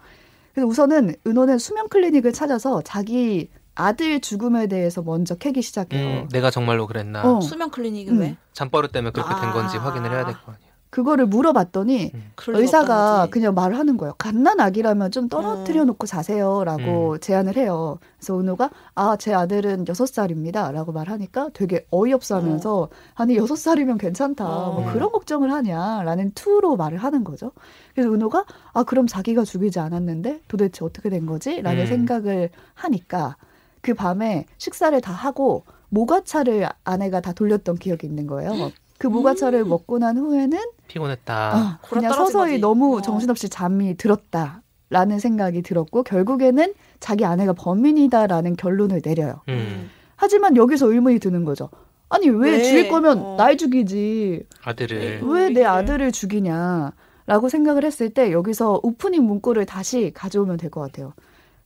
그래서 0.57 0.67
우선은 0.69 1.13
은호는 1.27 1.59
수면 1.59 1.87
클리닉을 1.87 2.33
찾아서 2.33 2.81
자기 2.81 3.51
아들 3.75 4.19
죽음에 4.19 4.65
대해서 4.65 5.03
먼저 5.03 5.35
캐기 5.35 5.61
시작해요. 5.61 6.21
음, 6.23 6.29
내가 6.29 6.49
정말로 6.49 6.87
그랬나. 6.87 7.21
어. 7.31 7.41
수면 7.41 7.69
클리닉은 7.69 8.15
음. 8.15 8.19
왜? 8.21 8.37
잠버릇 8.53 8.91
때문에 8.91 9.11
그렇게 9.11 9.39
된 9.39 9.51
건지 9.51 9.77
아. 9.77 9.81
확인을 9.81 10.11
해야 10.11 10.25
될 10.25 10.33
거 10.33 10.51
아니야. 10.53 10.66
그거를 10.89 11.25
물어봤더니 11.25 12.11
음. 12.13 12.31
의사가 12.47 13.21
거지. 13.21 13.31
그냥 13.31 13.53
말을 13.53 13.77
하는 13.77 13.97
거예요. 13.97 14.13
갓난 14.17 14.59
아기라면 14.59 15.11
좀 15.11 15.27
떨어뜨려 15.27 15.83
놓고 15.85 16.07
자세요라고 16.07 17.13
음. 17.13 17.19
제안을 17.19 17.57
해요. 17.57 17.99
그래서 18.17 18.39
은호가 18.39 18.69
아 18.95 19.15
제 19.17 19.33
아들은 19.33 19.87
여섯 19.89 20.05
살입니다 20.07 20.71
라고 20.71 20.91
말하니까 20.91 21.49
되게 21.53 21.85
어이없어 21.91 22.35
하면서 22.37 22.87
아니 23.15 23.35
여섯 23.35 23.55
살이면 23.57 23.97
괜찮다. 23.97 24.43
뭐 24.45 24.87
어. 24.87 24.93
그런 24.93 25.11
걱정을 25.11 25.51
하냐라는 25.51 26.31
투로 26.33 26.77
말을 26.77 26.97
하는 26.99 27.23
거죠. 27.23 27.51
그래서 27.93 28.11
은호가 28.13 28.45
아 28.73 28.83
그럼 28.83 29.07
자기가 29.07 29.43
죽이지 29.43 29.79
않았는데 29.79 30.41
도대체 30.47 30.85
어떻게 30.85 31.09
된 31.09 31.25
거지?라는 31.25 31.81
음. 31.81 31.87
생각을 31.87 32.49
하니까 32.75 33.35
그 33.81 33.93
밤에 33.93 34.45
식사를 34.57 34.99
다 35.01 35.11
하고 35.11 35.63
모과차를 35.89 36.67
아내가 36.83 37.21
다 37.21 37.33
돌렸던 37.33 37.75
기억이 37.77 38.05
있는 38.07 38.27
거예요. 38.27 38.51
그 38.97 39.07
모과차를 39.07 39.59
음. 39.61 39.69
먹고 39.69 39.99
난 39.99 40.17
후에는 40.17 40.57
피곤했다. 40.87 41.33
아, 41.55 41.79
골아 41.81 41.99
그냥 42.01 42.13
서서히 42.13 42.51
거지. 42.53 42.61
너무 42.61 42.97
어. 42.97 43.01
정신없이 43.01 43.49
잠이 43.49 43.95
들었다 43.97 44.61
라는 44.89 45.19
생각이 45.19 45.61
들었고 45.61 46.03
결국에는 46.03 46.73
자기 46.99 47.25
아내가 47.25 47.53
범인이다라는 47.53 48.55
결론을 48.55 49.01
내려요. 49.03 49.41
음. 49.49 49.89
하지만 50.15 50.55
여기서 50.55 50.91
의문이 50.91 51.19
드는 51.19 51.43
거죠. 51.45 51.69
아니 52.09 52.29
왜, 52.29 52.51
왜? 52.51 52.63
죽일 52.63 52.89
거면 52.89 53.19
어. 53.19 53.35
날 53.37 53.57
죽이지 53.57 54.45
아들을. 54.63 55.19
음. 55.23 55.29
왜 55.31 55.49
내. 55.49 55.63
아들을 55.65 56.11
죽이냐 56.11 56.93
라고 57.25 57.49
생각을 57.49 57.83
했을 57.83 58.09
때 58.09 58.31
여기서 58.31 58.79
오프닝 58.81 59.21
문구를 59.23 59.65
다시 59.65 60.11
가져오면 60.13 60.57
될 60.57 60.69
것 60.71 60.79
같아요. 60.81 61.13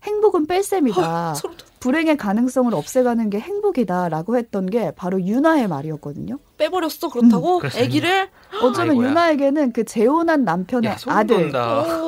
행복은 0.03 0.47
뺄셈이다. 0.47 1.35
불행의 1.79 2.17
가능성을 2.17 2.73
없애가는 2.73 3.29
게 3.29 3.39
행복이다라고 3.39 4.37
했던 4.37 4.65
게 4.67 4.91
바로 4.91 5.21
유나의 5.21 5.67
말이었거든요. 5.67 6.37
빼버렸어 6.57 7.09
그렇다고 7.11 7.59
그래서 7.59 7.79
애기를 7.79 8.29
어쩌면 8.61 8.91
아이고야. 8.91 9.09
유나에게는 9.09 9.73
그 9.73 9.83
재혼한 9.83 10.43
남편의 10.43 10.89
야, 10.89 10.97
아들. 11.07 11.51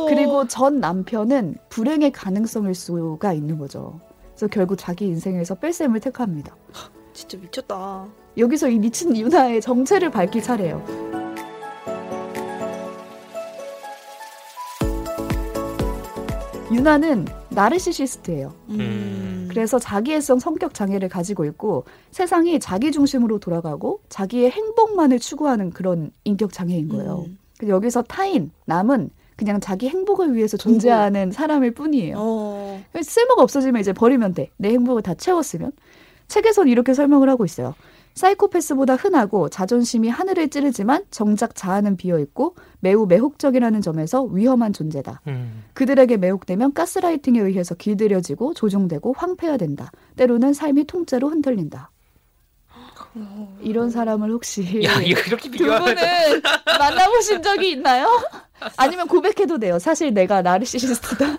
그리고 0.07 0.47
전 0.47 0.79
남편은 0.79 1.57
불행의 1.69 2.11
가능성일 2.11 2.75
수가 2.75 3.33
있는 3.33 3.57
거죠. 3.57 3.99
그래서 4.35 4.47
결국 4.47 4.77
자기 4.77 5.05
인생에서 5.05 5.55
뺄셈을 5.55 5.99
택합니다. 5.99 6.55
진짜 7.13 7.37
미쳤다. 7.37 8.07
여기서 8.37 8.69
이 8.69 8.79
미친 8.79 9.15
유나의 9.15 9.61
정체를 9.61 10.09
밝힐 10.09 10.41
차례예요. 10.41 10.83
유나는 16.71 17.25
나르시시스트예요. 17.53 18.53
음. 18.69 19.47
그래서 19.49 19.79
자기애성 19.79 20.39
성격 20.39 20.73
장애를 20.73 21.09
가지고 21.09 21.45
있고 21.45 21.85
세상이 22.11 22.59
자기 22.59 22.91
중심으로 22.91 23.39
돌아가고 23.39 24.01
자기의 24.09 24.51
행복만을 24.51 25.19
추구하는 25.19 25.71
그런 25.71 26.11
인격 26.23 26.53
장애인 26.53 26.89
거예요. 26.89 27.25
음. 27.27 27.37
여기서 27.67 28.01
타인, 28.03 28.51
남은 28.65 29.09
그냥 29.35 29.59
자기 29.59 29.89
행복을 29.89 30.35
위해서 30.35 30.57
존재하는 30.57 31.31
사람일 31.31 31.71
뿐이에요. 31.71 32.15
어. 32.17 32.83
쓸모가 33.01 33.41
없어지면 33.43 33.81
이제 33.81 33.93
버리면 33.93 34.33
돼. 34.33 34.49
내 34.57 34.69
행복을 34.69 35.01
다 35.01 35.13
채웠으면. 35.13 35.71
책에선 36.27 36.67
이렇게 36.67 36.93
설명을 36.93 37.29
하고 37.29 37.45
있어요. 37.45 37.75
사이코패스보다 38.13 38.95
흔하고 38.95 39.49
자존심이 39.49 40.09
하늘을 40.09 40.49
찌르지만 40.49 41.03
정작 41.09 41.55
자아는 41.55 41.97
비어 41.97 42.19
있고 42.19 42.55
매우 42.79 43.05
매혹적이라는 43.05 43.81
점에서 43.81 44.23
위험한 44.23 44.73
존재다. 44.73 45.21
음. 45.27 45.63
그들에게 45.73 46.17
매혹되면 46.17 46.73
가스라이팅에 46.73 47.39
의해서 47.39 47.75
길들여지고 47.75 48.53
조종되고 48.53 49.13
황폐화된다. 49.17 49.91
때로는 50.15 50.53
삶이 50.53 50.85
통째로 50.85 51.29
흔들린다. 51.29 51.89
이런 53.61 53.89
사람을 53.89 54.29
혹시 54.31 54.83
야, 54.83 54.99
이거 55.01 55.21
그렇게 55.21 55.49
두 55.49 55.51
비교하면 55.51 55.95
분은 55.95 56.41
만나보신 56.79 57.41
적이 57.43 57.71
있나요? 57.71 58.07
아니면 58.77 59.07
고백해도 59.07 59.59
돼요. 59.59 59.77
사실 59.79 60.13
내가 60.13 60.41
나르시시스트다. 60.41 61.37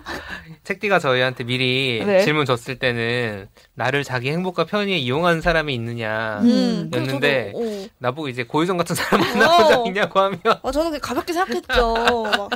책디가 0.63 0.99
저희한테 0.99 1.43
미리 1.43 2.03
네. 2.05 2.23
질문 2.23 2.45
줬을 2.45 2.79
때는 2.79 3.47
나를 3.73 4.03
자기 4.03 4.29
행복과 4.31 4.65
편의에 4.65 4.97
이용하는 4.97 5.41
사람이 5.41 5.73
있느냐 5.73 6.39
음. 6.41 6.89
그래서 6.91 7.07
였는데 7.07 7.51
저도, 7.53 7.65
어. 7.65 7.87
나보고 7.99 8.29
이제 8.29 8.43
고유정 8.43 8.77
같은 8.77 8.95
사람 8.95 9.21
만나본 9.21 9.67
적 9.71 9.81
어. 9.81 9.87
있냐고 9.87 10.19
하면 10.19 10.39
아, 10.45 10.71
저는 10.71 10.91
그냥 10.91 11.01
가볍게 11.01 11.33
생각했죠. 11.33 11.93
막 12.37 12.49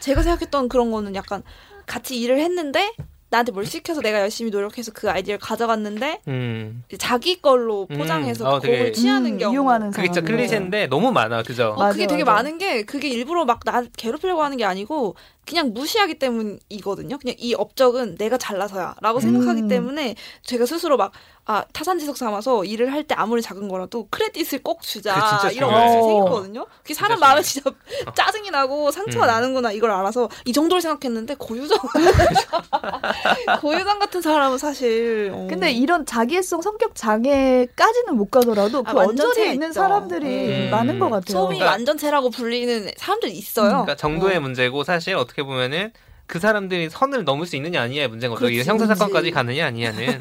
제가 0.00 0.22
생각했던 0.22 0.68
그런 0.68 0.90
거는 0.90 1.14
약간 1.14 1.42
같이 1.86 2.20
일을 2.20 2.38
했는데 2.40 2.92
나한테 3.36 3.52
뭘 3.52 3.66
시켜서 3.66 4.00
내가 4.00 4.20
열심히 4.20 4.50
노력해서 4.50 4.92
그 4.94 5.10
아이디어를 5.10 5.38
가져갔는데 5.38 6.20
음. 6.28 6.82
자기 6.98 7.40
걸로 7.40 7.86
음. 7.90 7.98
포장해서 7.98 8.48
어, 8.48 8.60
되게- 8.60 8.78
그걸 8.78 8.92
취하는 8.94 9.32
음, 9.34 9.38
경우. 9.38 9.52
이용하는 9.52 9.90
그게 9.90 10.06
진짜. 10.08 10.20
클리셰인데 10.22 10.86
너무 10.86 11.12
많아 11.12 11.42
그죠? 11.42 11.74
어, 11.76 11.80
맞아, 11.80 11.92
그게 11.92 12.06
되게 12.06 12.24
맞아. 12.24 12.36
많은 12.36 12.58
게 12.58 12.84
그게 12.84 13.08
일부러 13.08 13.44
막 13.44 13.60
나 13.64 13.82
괴롭히려고 13.96 14.42
하는 14.44 14.56
게 14.56 14.64
아니고 14.64 15.16
그냥 15.46 15.72
무시하기 15.72 16.18
때문이거든요. 16.18 17.18
그냥 17.18 17.36
이 17.38 17.54
업적은 17.54 18.16
내가 18.16 18.36
잘나서야라고 18.36 19.20
생각하기 19.20 19.62
음. 19.62 19.68
때문에 19.68 20.16
제가 20.42 20.66
스스로 20.66 20.96
막 20.96 21.12
아, 21.48 21.62
타산지석 21.72 22.16
삼아서 22.16 22.64
일을 22.64 22.92
할 22.92 23.04
때 23.06 23.14
아무리 23.16 23.40
작은 23.40 23.68
거라도 23.68 24.08
크레딧을 24.10 24.64
꼭 24.64 24.82
주자 24.82 25.48
이런 25.52 25.72
어. 25.72 25.88
생겼거든요. 25.92 26.66
그게 26.82 26.92
사람 26.92 27.20
마음에 27.20 27.40
진짜 27.42 27.70
짜증이 28.16 28.50
나고 28.50 28.90
상처가 28.90 29.26
음. 29.26 29.28
나는구나 29.28 29.70
이걸 29.70 29.92
알아서 29.92 30.28
이 30.44 30.52
정도로 30.52 30.80
생각했는데 30.80 31.36
고유정 31.36 31.78
고유정 33.60 33.98
같은 34.00 34.20
사람은 34.22 34.58
사실 34.58 35.30
어. 35.32 35.46
근데 35.48 35.70
이런 35.70 36.04
자기애성 36.04 36.62
성격 36.62 36.96
장애까지는 36.96 38.16
못 38.16 38.30
가더라도 38.30 38.82
그 38.82 38.90
아, 38.90 38.94
완전체가 38.94 39.28
언저리에 39.28 39.52
있는 39.52 39.68
있죠. 39.68 39.80
사람들이 39.80 40.26
음. 40.66 40.70
많은 40.72 40.98
것 40.98 41.10
같아요. 41.10 41.30
소위 41.32 41.58
그러니까- 41.58 41.66
완전체라고 41.70 42.30
불리는 42.30 42.90
사람들이 42.96 43.32
있어요. 43.32 43.68
그러니까 43.68 43.94
정도의 43.96 44.38
어. 44.38 44.40
문제고 44.40 44.82
사실 44.82 45.14
어떻게 45.14 45.35
보면은 45.42 45.92
그 46.26 46.40
사람들이 46.40 46.90
선을 46.90 47.24
넘을 47.24 47.46
수 47.46 47.54
있느냐 47.56 47.80
아니냐의 47.82 48.08
문제인 48.08 48.32
거죠. 48.32 48.48
이 48.48 48.54
그렇지, 48.54 48.68
형사 48.68 48.86
사건까지. 48.86 49.30
가느냐 49.30 49.66
아니냐는 49.66 50.18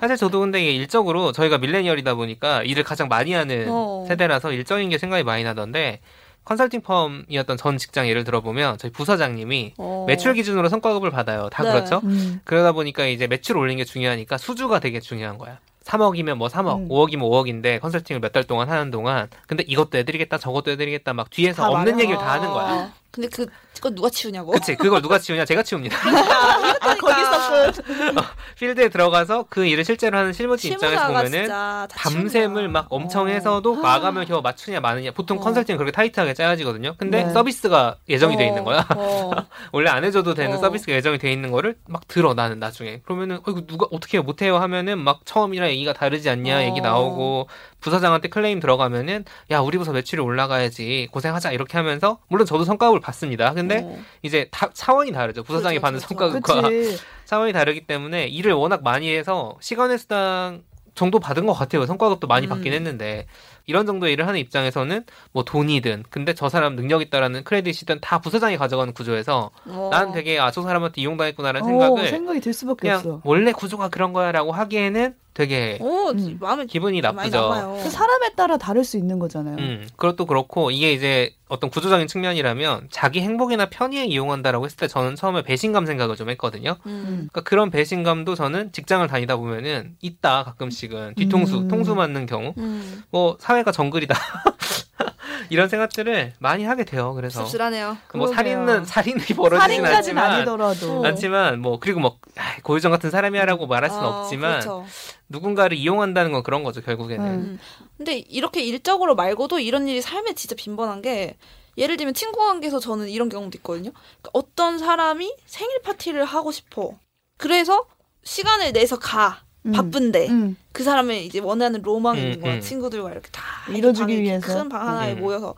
사실 0.00 0.16
저도 0.16 0.40
근데 0.40 0.60
이게 0.60 0.72
일적으로 0.72 1.30
저희가 1.32 1.58
밀레니얼이다 1.58 2.14
보니까 2.14 2.62
일을 2.64 2.82
가장 2.82 3.06
많이 3.08 3.32
하는 3.32 3.66
어. 3.68 4.04
세대라서 4.08 4.52
일적인 4.52 4.88
게 4.90 4.98
생각이 4.98 5.22
많이 5.22 5.44
나던데 5.44 6.00
컨설팅 6.44 6.82
펌이었던 6.82 7.56
전 7.56 7.78
직장 7.78 8.08
예를 8.08 8.24
들어보면 8.24 8.76
저희 8.78 8.90
부사장님이 8.90 9.74
어. 9.78 10.04
매출 10.08 10.34
기준으로 10.34 10.68
성과급을 10.68 11.10
받아요. 11.10 11.48
다 11.50 11.62
네. 11.62 11.70
그렇죠. 11.72 12.00
음. 12.04 12.40
그러다 12.44 12.72
보니까 12.72 13.06
이제 13.06 13.26
매출 13.28 13.56
올린 13.56 13.76
게 13.78 13.84
중요하니까 13.84 14.36
수주가 14.36 14.80
되게 14.80 14.98
중요한 15.00 15.38
거야. 15.38 15.58
3억이면 15.84 16.34
뭐 16.34 16.48
3억, 16.48 16.78
음. 16.78 16.88
5억이면 16.88 17.20
5억인데 17.20 17.80
컨설팅을 17.80 18.20
몇 18.20 18.32
달 18.32 18.42
동안 18.44 18.68
하는 18.68 18.90
동안 18.90 19.28
근데 19.46 19.62
이것도 19.66 19.96
해드리겠다, 19.98 20.38
저것도 20.38 20.72
해드리겠다 20.72 21.12
막 21.14 21.30
뒤에서 21.30 21.62
다 21.62 21.68
없는 21.68 21.92
말해. 21.92 22.02
얘기를 22.04 22.18
다 22.18 22.32
하는 22.32 22.48
거야. 22.50 22.92
어. 23.14 23.16
근데 23.16 23.28
그 23.28 23.46
그거 23.74 23.90
누가 23.90 24.08
치우냐고? 24.08 24.52
그치 24.52 24.74
그걸 24.76 25.02
누가 25.02 25.18
치우냐 25.18 25.44
제가 25.44 25.62
치웁니다 25.62 25.96
아, 25.96 26.94
거기서 26.96 28.22
필드에 28.58 28.88
들어가서 28.88 29.46
그 29.48 29.66
일을 29.66 29.84
실제로 29.84 30.16
하는 30.16 30.32
실무진 30.32 30.72
입장에서 30.72 31.08
보면은 31.08 31.48
밤샘을. 31.90 32.68
막 32.68 32.86
엄청 32.88 33.24
어. 33.24 33.28
해서도 33.28 33.74
마감을 33.76 34.24
겨우 34.26 34.40
맞추냐 34.40 34.80
마느냐 34.80 35.10
보통 35.12 35.38
어. 35.38 35.40
컨설팅 35.40 35.76
그렇게 35.76 35.92
타이트하게 35.92 36.34
짜야지거든요 36.34 36.94
근데 36.96 37.24
네. 37.24 37.30
서비스가 37.30 37.96
예정이 38.08 38.36
돼 38.36 38.44
어, 38.44 38.46
있는 38.48 38.64
거야 38.64 38.86
어. 38.96 39.32
원래 39.72 39.90
안 39.90 40.04
해줘도 40.04 40.34
되는 40.34 40.56
어. 40.56 40.60
서비스가 40.60 40.92
예정이 40.92 41.18
돼 41.18 41.32
있는 41.32 41.50
거를 41.50 41.76
막 41.86 42.08
들어 42.08 42.34
나는 42.34 42.58
나중에 42.58 43.00
그러면은 43.04 43.36
어 43.36 43.42
이거 43.48 43.60
누가 43.66 43.86
어떻게 43.90 44.16
해요 44.16 44.22
못해요 44.22 44.56
하면은 44.58 44.98
막 44.98 45.20
처음이랑 45.24 45.68
얘기가 45.70 45.92
다르지 45.92 46.30
않냐 46.30 46.58
어. 46.58 46.62
얘기 46.62 46.80
나오고 46.80 47.48
부사장한테 47.80 48.28
클레임 48.28 48.60
들어가면은 48.60 49.24
야 49.50 49.60
우리 49.60 49.76
부서 49.76 49.92
매출이 49.92 50.22
올라가야지 50.22 51.08
고생하자 51.12 51.52
이렇게 51.52 51.76
하면서 51.76 52.18
물론 52.28 52.46
저도 52.46 52.64
성과급을 52.64 53.00
받습니다 53.04 53.52
근데 53.52 53.82
어. 53.84 53.98
이제 54.22 54.48
다, 54.50 54.70
차원이 54.72 55.12
다르죠 55.12 55.42
부사장이 55.42 55.78
그렇죠, 55.78 55.82
받는 55.82 56.00
그렇죠. 56.00 56.30
성과급과 56.42 56.68
그치. 56.68 56.98
차원이 57.24 57.52
다르기 57.52 57.86
때문에 57.86 58.26
일을 58.26 58.52
워낙 58.52 58.82
많이 58.82 59.14
해서 59.14 59.56
시간의 59.60 59.98
수당 59.98 60.62
정도 60.94 61.18
받은 61.18 61.44
것 61.46 61.52
같아요. 61.54 61.86
성과급도 61.86 62.26
많이 62.26 62.46
음. 62.46 62.50
받긴 62.50 62.72
했는데 62.72 63.26
이런 63.66 63.86
정도 63.86 64.08
일을 64.08 64.26
하는 64.26 64.40
입장에서는 64.40 65.04
뭐 65.32 65.44
돈이든 65.44 66.04
근데 66.10 66.34
저 66.34 66.48
사람 66.48 66.76
능력 66.76 67.02
있다라는 67.02 67.44
크레딧이든 67.44 68.00
다 68.00 68.18
부사장이 68.18 68.56
가져가는 68.56 68.92
구조에서 68.92 69.50
어. 69.66 69.88
난 69.92 70.12
되게 70.12 70.38
아 70.38 70.50
저 70.54 70.62
사람한테 70.62 71.00
이용당했구나라는 71.00 71.62
어, 71.62 71.66
생각을 71.66 72.08
생각이 72.08 72.40
들 72.40 72.52
수밖에 72.52 72.80
그냥 72.82 72.96
없어. 72.98 73.20
원래 73.24 73.50
구조가 73.52 73.88
그런 73.88 74.12
거야라고 74.12 74.52
하기에는 74.52 75.14
되게 75.34 75.78
어, 75.80 76.10
음. 76.12 76.36
마음에 76.40 76.64
기분이 76.64 77.00
나쁘죠. 77.00 77.80
그 77.82 77.90
사람에 77.90 78.34
따라 78.36 78.56
다를 78.56 78.84
수 78.84 78.96
있는 78.96 79.18
거잖아요. 79.18 79.56
음, 79.58 79.88
그것도 79.96 80.26
그렇고 80.26 80.70
이게 80.70 80.92
이제 80.92 81.34
어떤 81.48 81.70
구조적인 81.70 82.06
측면이라면 82.06 82.86
자기 82.92 83.20
행복이나 83.20 83.66
편의에 83.66 84.04
이용한다라고 84.04 84.64
했을 84.64 84.76
때 84.76 84.86
저는 84.86 85.16
처음에 85.16 85.42
배신감 85.42 85.86
생각을 85.86 86.14
좀 86.14 86.30
했거든요. 86.30 86.76
음. 86.86 87.28
그러니까 87.32 87.40
그런 87.40 87.70
배신감도 87.72 88.36
저는 88.36 88.70
직장을 88.70 89.04
다니다 89.08 89.36
보면은 89.36 89.96
있다 90.00 90.44
가끔씩은 90.44 91.14
뒤통수 91.16 91.58
음. 91.58 91.68
통수 91.68 91.96
맞는 91.96 92.26
경우 92.26 92.54
음. 92.58 93.02
뭐사 93.10 93.53
회가 93.56 93.72
정글이다 93.72 94.14
이런 95.50 95.68
생각들을 95.68 96.32
많이 96.38 96.64
하게 96.64 96.84
돼요. 96.84 97.14
그래서 97.14 97.44
씁쓸하네요. 97.44 97.98
뭐 98.14 98.26
그러게요. 98.26 98.34
살인은 98.34 98.84
살인이 98.84 99.24
벌어지진 99.36 99.84
않지만 99.84 100.30
아니더라도 100.30 101.00
어. 101.00 101.06
않지만 101.06 101.60
뭐 101.60 101.78
그리고 101.78 102.00
뭐 102.00 102.18
아이, 102.36 102.60
고유정 102.62 102.90
같은 102.90 103.10
사람이야라고 103.10 103.66
말할 103.66 103.90
수는 103.90 104.04
어, 104.04 104.20
없지만 104.22 104.60
그렇죠. 104.60 104.86
누군가를 105.28 105.76
이용한다는 105.76 106.32
건 106.32 106.42
그런 106.42 106.62
거죠 106.62 106.80
결국에는. 106.80 107.24
음. 107.24 107.30
음. 107.30 107.58
근데 107.96 108.16
이렇게 108.18 108.62
일적으로 108.62 109.14
말고도 109.14 109.60
이런 109.60 109.86
일이 109.86 110.00
삶에 110.00 110.34
진짜 110.34 110.54
빈번한 110.56 111.02
게 111.02 111.36
예를 111.76 111.96
들면 111.96 112.14
친구 112.14 112.38
관계에서 112.40 112.78
저는 112.78 113.08
이런 113.08 113.28
경우도 113.28 113.58
있거든요. 113.58 113.90
그러니까 113.92 114.30
어떤 114.32 114.78
사람이 114.78 115.34
생일 115.46 115.82
파티를 115.82 116.24
하고 116.24 116.52
싶어. 116.52 116.96
그래서 117.36 117.86
시간을 118.22 118.72
내서 118.72 118.98
가. 118.98 119.42
음. 119.66 119.72
바쁜데 119.72 120.28
음. 120.28 120.56
그 120.72 120.82
사람의 120.84 121.26
이제 121.26 121.38
원하는 121.40 121.82
로망이 121.82 122.20
음, 122.20 122.24
있는 122.26 122.40
거야. 122.40 122.54
음. 122.54 122.60
친구들과 122.60 123.10
이렇게 123.10 123.28
다 123.30 123.42
이뤄주기 123.70 124.20
위해서? 124.22 124.46
큰 124.46 124.68
방 124.68 124.86
하나에 124.88 125.14
음. 125.14 125.20
모여서 125.20 125.54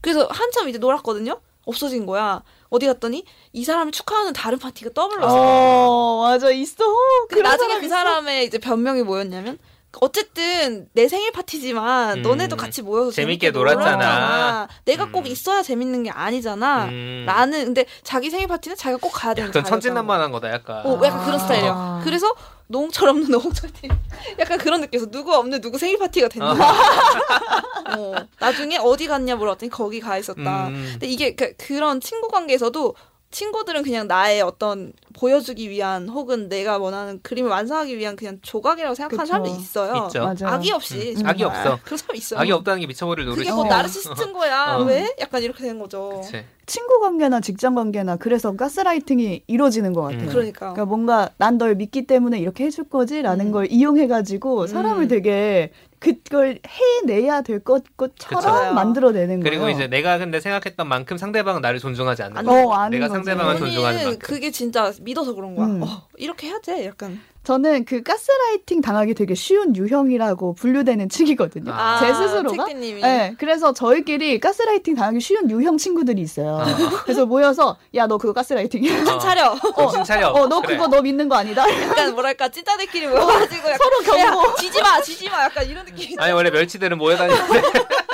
그래서 0.00 0.26
한참 0.30 0.68
이제 0.68 0.78
놀았거든요. 0.78 1.40
없어진 1.66 2.06
거야. 2.06 2.42
어디 2.70 2.86
갔더니 2.86 3.24
이 3.52 3.64
사람을 3.64 3.92
축하하는 3.92 4.32
다른 4.32 4.58
파티가 4.58 4.90
떠블렀어. 4.94 5.36
어, 5.36 6.22
맞아 6.22 6.50
있어. 6.50 6.84
근데 7.28 7.42
그런 7.42 7.50
나중에 7.52 7.68
사람 7.68 7.80
그 7.80 7.86
있어. 7.86 7.94
사람의 7.94 8.46
이제 8.46 8.58
변명이 8.58 9.02
뭐였냐면 9.02 9.58
어쨌든 10.00 10.88
내 10.92 11.08
생일 11.08 11.32
파티지만 11.32 12.18
음. 12.18 12.22
너네도 12.22 12.56
같이 12.56 12.80
모여서 12.80 13.10
재밌게 13.10 13.48
재밌게, 13.48 13.58
놀았잖아. 13.58 13.90
놀았잖아. 13.96 14.68
내가 14.86 15.04
음. 15.04 15.12
꼭 15.12 15.26
있어야 15.26 15.62
재밌는 15.62 16.04
게 16.04 16.10
아니잖아. 16.10 16.86
음. 16.86 17.24
나는 17.26 17.64
근데 17.66 17.84
자기 18.04 18.30
생일 18.30 18.46
파티는 18.46 18.76
자기가 18.76 18.98
꼭 19.00 19.10
가야 19.10 19.34
되는 19.34 19.48
약간. 19.50 19.64
천진난만한 19.64 20.30
거다 20.32 20.50
약간. 20.52 20.86
어, 20.86 20.98
약간 21.04 21.24
그런 21.24 21.34
아. 21.34 21.38
스타일이야. 21.38 22.00
그래서 22.04 22.32
농철 22.70 23.08
없는 23.08 23.28
농철 23.30 23.70
팀. 23.72 23.90
약간 24.38 24.58
그런 24.58 24.80
느낌에서 24.80 25.10
누구 25.10 25.34
없는 25.34 25.60
누구 25.60 25.76
생일 25.76 25.98
파티가 25.98 26.28
됐나. 26.28 26.54
어, 27.96 28.14
나중에 28.38 28.78
어디 28.78 29.06
갔냐 29.06 29.34
물어봤더니 29.36 29.70
거기 29.70 30.00
가 30.00 30.16
있었다. 30.16 30.68
음. 30.68 30.88
근데 30.92 31.06
이게 31.06 31.34
그, 31.34 31.52
그런 31.56 32.00
친구 32.00 32.28
관계에서도 32.28 32.94
친구들은 33.32 33.82
그냥 33.82 34.06
나의 34.06 34.40
어떤 34.42 34.92
보여주기 35.12 35.68
위한 35.70 36.08
혹은 36.08 36.48
내가 36.48 36.78
원하는 36.78 37.20
그림을 37.22 37.50
완성하기 37.50 37.98
위한 37.98 38.16
그냥 38.16 38.38
조각이라고 38.42 38.94
생각하는 38.94 39.22
그쵸. 39.24 39.26
사람도 39.32 39.50
있어요. 39.60 40.06
있죠. 40.06 40.24
맞아. 40.24 40.48
악의 40.54 40.72
없이 40.72 41.14
음, 41.18 41.26
악이 41.26 41.40
정말. 41.40 41.58
없어. 41.66 41.78
그런 41.84 41.98
사람 41.98 42.16
있어요. 42.16 42.40
악이 42.40 42.52
없다는 42.52 42.80
게 42.80 42.86
미쳐버릴 42.86 43.24
노릇이. 43.26 43.44
그게 43.44 43.52
뭐 43.54 43.64
어. 43.64 43.68
나르시스트인 43.68 44.32
거야. 44.32 44.76
어. 44.78 44.84
왜? 44.84 45.14
약간 45.20 45.42
이렇게 45.42 45.62
되는 45.62 45.78
거죠. 45.78 46.20
그치. 46.22 46.44
친구 46.66 47.00
관계나 47.00 47.40
직장 47.40 47.74
관계나 47.74 48.14
그래서 48.16 48.54
가스라이팅이 48.54 49.42
이루어지는 49.48 49.92
것 49.92 50.02
같아요. 50.02 50.20
음. 50.22 50.28
그러니까. 50.28 50.58
그러니까 50.72 50.84
뭔가 50.84 51.30
난 51.36 51.58
널 51.58 51.74
믿기 51.74 52.06
때문에 52.06 52.38
이렇게 52.38 52.64
해줄 52.64 52.84
거지라는 52.88 53.46
음. 53.48 53.52
걸 53.52 53.66
이용해가지고 53.70 54.68
사람을 54.68 55.02
음. 55.04 55.08
되게 55.08 55.72
그걸 55.98 56.58
해내야 56.66 57.42
될 57.42 57.58
것, 57.62 57.82
것처럼. 57.98 58.74
만들어내는 58.74 59.40
그리고 59.40 59.64
거예요. 59.64 59.74
이제 59.76 59.86
내가 59.88 60.16
근데 60.16 60.40
생각했던 60.40 60.88
만큼 60.88 61.18
상대방은 61.18 61.60
나를 61.60 61.78
존중하지 61.78 62.22
않는 62.22 62.38
안 62.38 62.46
거야. 62.46 62.64
어, 62.64 62.72
아는 62.72 62.90
내가 62.98 63.08
거지. 63.08 63.16
상대방을 63.16 63.58
존중하는 63.58 64.02
만큼. 64.04 64.18
그게 64.18 64.50
진짜 64.50 64.90
믿어서 65.02 65.34
그런 65.34 65.54
거야. 65.54 65.66
음. 65.66 65.82
어, 65.82 66.06
이렇게 66.18 66.48
해야 66.48 66.58
돼. 66.60 66.86
약간. 66.86 67.20
저는 67.42 67.86
그 67.86 68.02
가스라이팅 68.02 68.82
당하기 68.82 69.14
되게 69.14 69.34
쉬운 69.34 69.74
유형이라고 69.74 70.52
분류되는 70.54 71.08
층이거든요. 71.08 71.72
아, 71.72 71.98
제 71.98 72.12
스스로가. 72.12 72.66
책디님이. 72.66 73.00
네, 73.00 73.34
그래서 73.38 73.72
저희끼리 73.72 74.38
가스라이팅 74.40 74.94
당하기 74.94 75.20
쉬운 75.20 75.50
유형 75.50 75.78
친구들이 75.78 76.20
있어요. 76.20 76.56
어. 76.56 76.64
그래서 77.04 77.24
모여서 77.24 77.78
야 77.94 78.06
너 78.06 78.18
그거 78.18 78.34
가스라이팅이야. 78.34 79.04
정신 79.04 79.18
차려. 79.20 79.56
정신 79.74 80.04
차려. 80.04 80.28
어 80.32 80.46
너 80.48 80.60
그래. 80.60 80.76
그거 80.76 80.88
너 80.88 81.00
믿는 81.00 81.30
거 81.30 81.36
아니다. 81.36 81.64
약간 81.88 82.12
뭐랄까 82.12 82.48
찐따들끼리 82.50 83.06
모여가지고 83.06 83.70
약간 83.70 83.78
서로 83.78 83.98
경고. 84.18 84.20
야, 84.50 84.54
지지 84.58 84.82
마 84.82 85.00
지지 85.00 85.30
마 85.30 85.44
약간 85.44 85.66
이런 85.66 85.86
느낌. 85.86 86.20
아니 86.20 86.32
원래 86.34 86.50
멸치들은 86.50 86.98
모여다니는데 86.98 87.62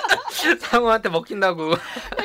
상우한테 0.60 1.08
먹힌다고. 1.08 1.70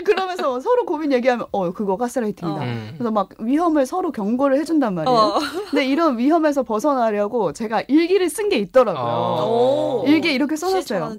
그러면서 0.05 0.59
서로 0.59 0.85
고민 0.85 1.11
얘기하면 1.11 1.45
어 1.51 1.71
그거 1.71 1.97
가스라이팅이다. 1.97 2.59
어. 2.59 2.63
음. 2.63 2.91
그래서 2.93 3.11
막 3.11 3.29
위험을 3.39 3.85
서로 3.85 4.11
경고를 4.11 4.57
해준단 4.59 4.93
말이에요. 4.95 5.17
어. 5.17 5.39
근데 5.69 5.85
이런 5.85 6.17
위험에서 6.17 6.63
벗어나려고 6.63 7.53
제가 7.53 7.81
일기를 7.87 8.29
쓴 8.29 8.49
게 8.49 8.57
있더라고요. 8.57 9.03
어. 9.05 10.03
일기에 10.07 10.33
이렇게 10.33 10.55
써놨어요. 10.55 11.17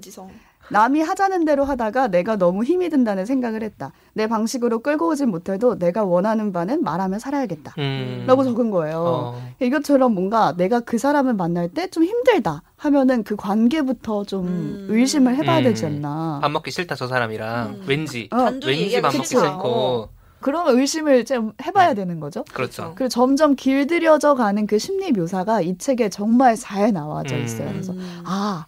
남이 0.69 1.01
하자는 1.01 1.43
대로 1.45 1.65
하다가 1.65 2.07
내가 2.07 2.37
너무 2.37 2.63
힘이 2.63 2.89
든다는 2.89 3.25
생각을 3.25 3.63
했다. 3.63 3.91
내 4.13 4.27
방식으로 4.27 4.79
끌고 4.79 5.09
오진 5.09 5.29
못해도 5.29 5.77
내가 5.77 6.03
원하는 6.05 6.53
바는 6.53 6.83
말하며 6.83 7.19
살아야겠다. 7.19 7.73
음. 7.77 8.23
라고 8.27 8.43
적은 8.43 8.71
거예요. 8.71 8.97
어. 9.35 9.41
이것처럼 9.59 10.13
뭔가 10.13 10.55
내가 10.55 10.79
그 10.79 10.97
사람을 10.97 11.33
만날 11.33 11.67
때 11.69 11.87
좀 11.87 12.03
힘들다 12.05 12.63
하면은 12.83 13.23
그 13.23 13.37
관계부터 13.37 14.25
좀 14.25 14.45
음. 14.47 14.87
의심을 14.89 15.37
해봐야 15.37 15.59
음. 15.59 15.63
되지 15.63 15.85
않나. 15.85 16.39
밥 16.41 16.51
먹기 16.51 16.69
싫다 16.69 16.95
저 16.95 17.07
사람이랑 17.07 17.69
음. 17.69 17.83
왠지 17.87 18.27
어, 18.33 18.49
왠지 18.65 19.01
밥 19.01 19.13
먹기. 19.15 19.25
싫고 19.25 20.09
그러면 20.41 20.77
의심을 20.77 21.23
좀 21.23 21.53
해봐야 21.65 21.89
네. 21.89 21.95
되는 21.95 22.19
거죠. 22.19 22.43
그렇죠. 22.53 22.91
그리고 22.95 23.07
점점 23.07 23.55
길들여져 23.55 24.35
가는 24.35 24.67
그 24.67 24.77
심리 24.79 25.13
묘사가 25.13 25.61
이 25.61 25.77
책에 25.77 26.09
정말 26.09 26.57
잘 26.57 26.91
나와져 26.91 27.37
있어요. 27.37 27.67
음. 27.67 27.71
그래서 27.71 27.93
음. 27.93 28.21
아 28.25 28.65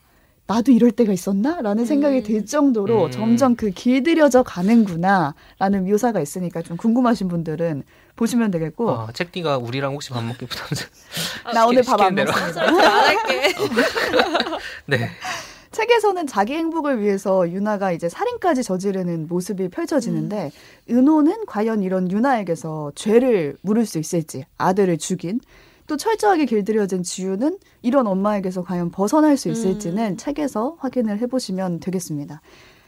나도 0.48 0.72
이럴 0.72 0.92
때가 0.92 1.12
있었나? 1.12 1.62
라는 1.62 1.86
생각이 1.86 2.18
음. 2.18 2.24
들 2.24 2.46
정도로 2.46 3.06
음. 3.06 3.12
점점 3.12 3.56
그 3.56 3.72
길들여져 3.72 4.44
가는구나 4.44 5.34
라는 5.58 5.86
묘사가 5.86 6.22
있으니까 6.22 6.62
좀 6.62 6.78
궁금하신 6.78 7.28
분들은 7.28 7.84
보시면 8.16 8.52
되겠고 8.52 8.90
어, 8.90 9.08
책디가 9.12 9.58
우리랑 9.58 9.94
혹시 9.94 10.12
밥 10.12 10.24
먹기 10.24 10.46
부담스. 10.46 10.86
나 11.54 11.66
오늘 11.66 11.82
밥안 11.84 12.10
시키는 12.10 12.16
대로. 12.16 12.32
먹습니다. 12.32 12.64
안 12.64 13.06
할게. 13.06 13.54
네. 14.86 15.10
책에서는 15.72 16.26
자기 16.28 16.54
행복을 16.54 17.02
위해서 17.02 17.50
유나가 17.52 17.92
이제 17.92 18.08
살인까지 18.08 18.64
저지르는 18.64 19.28
모습이 19.28 19.68
펼쳐지는데 19.68 20.52
은호는 20.90 21.46
과연 21.48 21.84
이런 21.84 22.10
유나에게서 22.10 22.94
죄를 22.96 23.58
물을 23.62 23.86
수 23.86 23.98
있을지 24.00 24.46
아들을 24.58 24.98
죽인 25.00 25.42
또 25.88 25.98
철저하게 25.98 26.46
길들여진 26.46 27.04
지우는 27.04 27.58
이런 27.82 28.08
엄마에게서 28.08 28.64
과연 28.64 28.92
벗어날 28.92 29.38
수 29.38 29.50
있을지는 29.50 30.12
음. 30.14 30.18
책에서 30.18 30.78
확인을 30.80 31.20
해보시면 31.20 31.80
되겠습니다. 31.80 32.42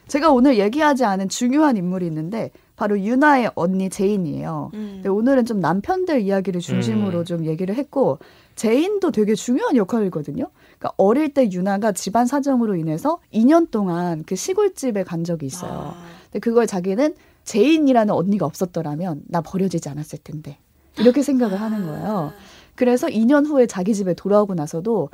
제가 0.07 0.31
오늘 0.31 0.57
얘기하지 0.57 1.03
않은 1.03 1.29
중요한 1.29 1.77
인물이 1.77 2.05
있는데 2.07 2.51
바로 2.75 2.99
유나의 2.99 3.51
언니 3.55 3.89
제인이에요. 3.89 4.71
음. 4.73 5.03
오늘은 5.05 5.45
좀 5.45 5.59
남편들 5.59 6.21
이야기를 6.21 6.61
중심으로 6.61 7.19
음. 7.19 7.25
좀 7.25 7.45
얘기를 7.45 7.75
했고 7.75 8.19
제인도 8.55 9.11
되게 9.11 9.35
중요한 9.35 9.75
역할이거든요. 9.75 10.49
그러니까 10.77 10.93
어릴 10.97 11.33
때 11.33 11.51
유나가 11.51 11.91
집안 11.91 12.25
사정으로 12.25 12.75
인해서 12.75 13.19
2년 13.33 13.69
동안 13.69 14.23
그 14.25 14.35
시골집에 14.35 15.03
간 15.03 15.23
적이 15.23 15.47
있어요. 15.47 15.93
아. 15.95 16.03
근데 16.25 16.39
그걸 16.39 16.67
자기는 16.67 17.15
제인이라는 17.43 18.13
언니가 18.13 18.45
없었더라면 18.45 19.23
나 19.27 19.41
버려지지 19.41 19.89
않았을 19.89 20.19
텐데 20.23 20.57
이렇게 20.99 21.21
생각을 21.21 21.59
하는 21.59 21.85
거예요. 21.85 22.33
그래서 22.77 23.07
2년 23.07 23.45
후에 23.47 23.65
자기 23.65 23.93
집에 23.93 24.13
돌아오고 24.13 24.53
나서도 24.53 25.09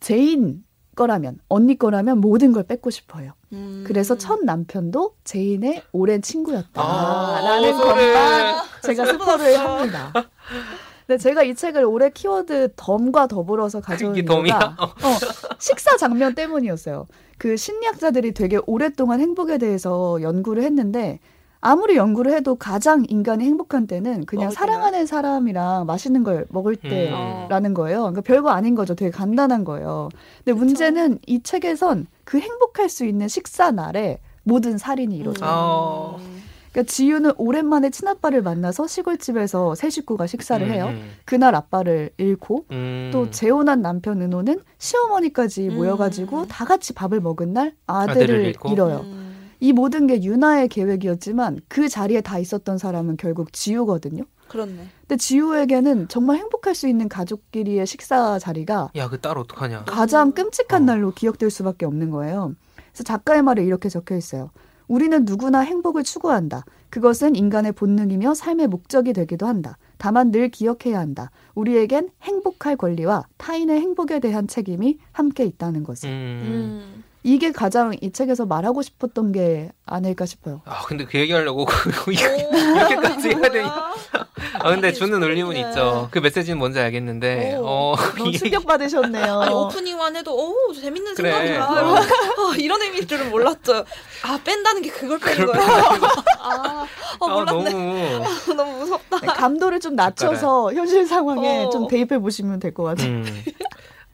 제인 0.00 0.64
거라면 0.96 1.38
언니 1.48 1.78
거라면 1.78 2.20
모든 2.20 2.52
걸 2.52 2.64
뺏고 2.64 2.90
싶어요. 2.90 3.32
음. 3.52 3.84
그래서 3.86 4.18
첫 4.18 4.44
남편도 4.44 5.14
제인의 5.24 5.82
오랜 5.92 6.18
아, 6.18 6.20
친구였다라는 6.20 7.76
소를. 7.76 8.12
것만 8.14 8.54
제가 8.82 9.06
스포를. 9.06 9.58
합니다. 9.58 10.12
근데 11.06 11.18
제가 11.18 11.42
이 11.42 11.54
책을 11.54 11.84
올해 11.84 12.10
키워드 12.10 12.74
덤과 12.76 13.28
더불어서 13.28 13.80
가져온? 13.80 14.16
이유가 14.16 14.76
어, 14.78 15.56
식사 15.58 15.96
장면 15.96 16.34
때문이었어요. 16.34 17.06
그 17.38 17.56
심리학자들이 17.56 18.32
되게 18.32 18.58
오랫동안 18.66 19.20
행복에 19.20 19.58
대해서 19.58 20.20
연구를 20.22 20.62
했는데 20.62 21.20
아무리 21.66 21.96
연구를 21.96 22.34
해도 22.34 22.56
가장 22.56 23.06
인간이 23.08 23.42
행복한 23.46 23.86
때는 23.86 24.26
그냥 24.26 24.50
사랑하는 24.50 25.06
사람이랑 25.06 25.86
맛있는 25.86 26.22
걸 26.22 26.44
먹을 26.50 26.76
음. 26.84 26.90
때라는 26.90 27.72
거예요. 27.72 28.00
그러니까 28.00 28.20
별거 28.20 28.50
아닌 28.50 28.74
거죠. 28.74 28.94
되게 28.94 29.10
간단한 29.10 29.64
거예요. 29.64 30.10
근데 30.44 30.52
문제는 30.52 31.20
이 31.26 31.42
책에선 31.42 32.06
그 32.24 32.38
행복할 32.38 32.90
수 32.90 33.06
있는 33.06 33.28
식사 33.28 33.70
날에 33.70 34.18
모든 34.42 34.76
살인이 34.76 35.16
이루어져요. 35.16 35.48
아. 35.50 36.16
그러니까 36.70 36.92
지유는 36.92 37.32
오랜만에 37.38 37.88
친아빠를 37.88 38.42
만나서 38.42 38.86
시골집에서 38.86 39.74
세 39.74 39.88
식구가 39.88 40.26
식사를 40.26 40.70
해요. 40.70 40.88
음, 40.88 41.12
그날 41.24 41.54
아빠를 41.54 42.10
잃고 42.18 42.66
음. 42.72 43.08
또 43.10 43.30
재혼한 43.30 43.80
남편 43.80 44.20
은호는 44.20 44.60
시어머니까지 44.76 45.68
음. 45.68 45.76
모여가지고 45.76 46.46
다 46.48 46.66
같이 46.66 46.92
밥을 46.92 47.20
먹은 47.20 47.54
날 47.54 47.72
아들을 47.86 48.22
아들을 48.22 48.44
잃고? 48.48 48.68
잃어요. 48.70 49.23
음. 49.64 49.68
이 49.68 49.72
모든 49.72 50.06
게 50.06 50.22
유나의 50.22 50.68
계획이었지만 50.68 51.60
그 51.68 51.88
자리에 51.88 52.20
다 52.20 52.38
있었던 52.38 52.76
사람은 52.78 53.16
결국 53.16 53.52
지유거든요. 53.52 54.24
그렇네. 54.48 54.88
근데 55.00 55.16
지유에게는 55.16 56.08
정말 56.08 56.36
행복할 56.36 56.74
수 56.74 56.86
있는 56.86 57.08
가족끼리의 57.08 57.86
식사 57.86 58.38
자리가 58.38 58.90
야, 58.94 59.08
그 59.08 59.18
딸 59.20 59.38
어떡하냐. 59.38 59.84
가장 59.84 60.32
끔찍한 60.32 60.82
어. 60.82 60.84
날로 60.84 61.12
기억될 61.12 61.50
수밖에 61.50 61.86
없는 61.86 62.10
거예요. 62.10 62.54
그래서 62.92 63.04
작가의 63.04 63.42
말에 63.42 63.64
이렇게 63.64 63.88
적혀 63.88 64.16
있어요. 64.16 64.50
우리는 64.86 65.24
누구나 65.24 65.60
행복을 65.60 66.02
추구한다. 66.04 66.64
그것은 66.90 67.34
인간의 67.36 67.72
본능이며 67.72 68.34
삶의 68.34 68.68
목적이 68.68 69.14
되기도 69.14 69.46
한다. 69.46 69.78
다만 69.96 70.30
늘 70.30 70.50
기억해야 70.50 70.98
한다. 71.00 71.30
우리에겐 71.54 72.10
행복할 72.22 72.76
권리와 72.76 73.24
타인의 73.38 73.80
행복에 73.80 74.20
대한 74.20 74.46
책임이 74.46 74.98
함께 75.10 75.44
있다는 75.46 75.84
것을. 75.84 76.10
음. 76.10 76.42
음. 76.44 77.03
이게 77.26 77.52
가장 77.52 77.94
이 78.02 78.12
책에서 78.12 78.44
말하고 78.44 78.82
싶었던 78.82 79.32
게 79.32 79.70
아닐까 79.86 80.26
싶어요. 80.26 80.60
아, 80.66 80.82
근데 80.84 81.06
그 81.06 81.18
얘기하려고 81.18 81.66
이렇게까지 82.06 83.28
해야 83.30 83.48
되니? 83.50 83.66
아, 83.66 84.70
근데 84.70 84.92
주는 84.92 85.22
울림은. 85.22 85.56
있죠. 85.56 86.08
그 86.10 86.18
메시지는 86.18 86.58
뭔지 86.58 86.78
알겠는데, 86.80 87.56
오. 87.56 87.64
어, 87.66 87.92
어, 87.94 87.96
이- 88.28 88.36
충격 88.36 88.66
받으셨네요. 88.66 89.40
아니 89.40 89.54
오프닝만 89.54 90.14
해도 90.16 90.36
오 90.36 90.72
재밌는 90.74 91.14
그래. 91.14 91.30
생각이야. 91.32 91.64
어. 91.64 91.94
아, 91.96 92.56
이런 92.58 92.82
의미일 92.82 93.08
줄은 93.08 93.30
몰랐죠. 93.30 93.84
아 94.22 94.38
뺀다는 94.44 94.82
게 94.82 94.90
그걸 94.90 95.18
빼는 95.18 95.46
거야. 95.46 95.62
아, 96.40 96.40
아 96.40 96.86
아, 97.20 97.26
몰랐네. 97.26 97.70
너무. 97.70 98.24
너무 98.54 98.72
무섭다. 98.80 99.18
감도를 99.20 99.80
좀 99.80 99.96
낮춰서 99.96 100.74
현실 100.74 101.06
상황에 101.06 101.64
어. 101.64 101.70
좀 101.70 101.88
대입해 101.88 102.18
보시면 102.18 102.60
될 102.60 102.74
것 102.74 102.82
같아요. 102.84 103.08
음, 103.08 103.44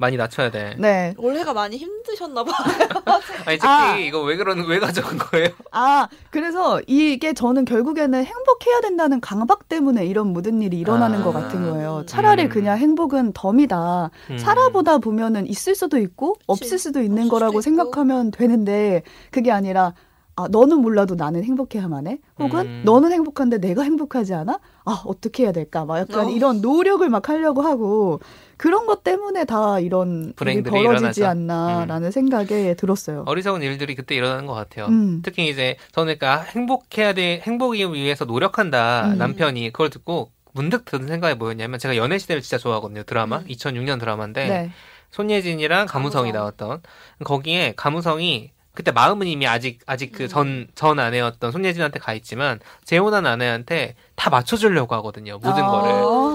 많이 0.01 0.17
낮춰야 0.17 0.51
돼. 0.51 0.75
네. 0.79 1.15
올해가 1.19 1.53
많이 1.53 1.77
힘드셨나 1.77 2.43
봐. 2.43 2.53
아니, 3.45 3.59
특히 3.59 3.69
아. 3.69 3.97
이거 3.99 4.23
왜 4.23 4.37
그러는, 4.37 4.65
왜 4.67 4.79
가져온 4.79 5.19
거예요? 5.19 5.49
아, 5.73 6.09
그래서 6.31 6.81
이게 6.87 7.35
저는 7.35 7.67
결국에는 7.67 8.25
행복해야 8.25 8.81
된다는 8.81 9.21
강박 9.21 9.69
때문에 9.69 10.07
이런 10.07 10.29
모든 10.29 10.63
일이 10.63 10.79
일어나는 10.79 11.21
아. 11.21 11.25
것 11.25 11.33
같은 11.33 11.71
거예요. 11.71 12.05
차라리 12.07 12.45
음. 12.45 12.49
그냥 12.49 12.79
행복은 12.79 13.33
덤이다. 13.35 14.11
음. 14.31 14.39
살아보다 14.39 14.97
보면은 14.99 15.47
있을 15.47 15.75
수도 15.75 15.99
있고 15.99 16.33
그치. 16.33 16.45
없을 16.49 16.79
수도 16.79 17.03
있는 17.03 17.25
없을 17.25 17.31
거라고. 17.31 17.61
생각하면 17.61 18.31
되는데 18.31 19.03
그게 19.31 19.53
아니라 19.53 19.93
아, 20.37 20.49
너는 20.49 20.79
몰라도 20.79 21.16
나는 21.16 21.45
행복해야만 21.45 22.07
해? 22.07 22.19
혹은 22.38 22.61
음. 22.61 22.83
너는 22.85 23.12
행복한데 23.12 23.59
내가 23.59 23.83
행복하지 23.83 24.33
않아? 24.35 24.59
아, 24.85 25.03
어떻게 25.05 25.43
해야 25.45 25.53
될까? 25.53 25.85
막 25.85 25.99
약간 25.99 26.27
어. 26.27 26.31
이런 26.31 26.61
노력을 26.61 27.07
막 27.09 27.29
하려고 27.29 27.62
하고 27.62 28.21
그런 28.57 28.87
것 28.87 29.03
때문에 29.03 29.45
다 29.45 29.81
이런 29.81 30.33
불행들이 30.37 30.71
벌어지지 30.73 31.21
일어나죠. 31.21 31.27
않나라는 31.27 32.11
생각에 32.11 32.75
들었어요. 32.75 33.25
어리석은 33.27 33.62
일들이 33.62 33.95
그때 33.95 34.14
일어나는 34.14 34.47
것 34.47 34.55
같아요. 34.55 34.87
음. 34.87 35.21
특히 35.23 35.49
이제 35.49 35.77
저는 35.93 36.16
그러니까 36.19 36.43
행복해야 36.43 37.12
돼 37.12 37.40
행복이 37.43 37.93
위해서 37.93 38.25
노력한다 38.25 39.09
음. 39.12 39.19
남편이 39.19 39.73
그걸 39.73 39.90
듣고 39.90 40.31
문득 40.53 40.85
드는 40.85 41.07
생각이 41.09 41.37
뭐였냐면 41.37 41.79
제가 41.79 41.97
연애 41.97 42.19
시대를 42.19 42.43
진짜 42.43 42.59
좋아하거든요 42.59 43.03
드라마 43.05 43.38
음. 43.38 43.45
2006년 43.49 43.99
드라마인데 44.01 44.49
네. 44.49 44.71
손예진이랑 45.11 45.87
가무성이 45.87 46.33
가무성. 46.33 46.40
나왔던 46.40 46.83
거기에 47.25 47.75
가무성이 47.77 48.51
그때 48.73 48.93
마음은 48.93 49.27
이미 49.27 49.47
아직 49.49 49.81
아직 49.87 50.13
그전전 50.13 51.01
아내였던 51.01 51.51
손예진한테 51.51 51.99
가 51.99 52.15
있지만 52.15 52.61
재혼한 52.85 53.27
아내한테 53.27 53.97
다 54.15 54.31
맞춰주려고 54.31 54.95
하거든요 54.97 55.39
모든 55.43 55.65
아. 55.65 55.71
거를. 55.71 55.91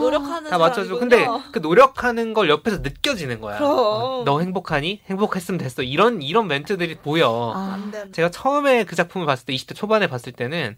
노력하는 0.05 0.49
다 0.49 0.57
맞춰주고. 0.57 0.99
근데 0.99 1.25
그 1.51 1.59
노력하는 1.59 2.33
걸 2.33 2.49
옆에서 2.49 2.77
느껴지는 2.77 3.39
거야. 3.39 3.57
그럼. 3.57 3.71
어, 3.71 4.23
너 4.25 4.39
행복하니? 4.41 5.01
행복했으면 5.05 5.57
됐어. 5.57 5.81
이런 5.81 6.21
이런 6.21 6.47
멘트들이 6.47 6.95
보여. 6.95 7.53
아. 7.55 7.79
제가 8.11 8.29
처음에 8.31 8.83
그 8.83 8.95
작품을 8.95 9.25
봤을 9.25 9.45
때 9.45 9.53
20대 9.53 9.75
초반에 9.75 10.07
봤을 10.07 10.33
때는 10.33 10.75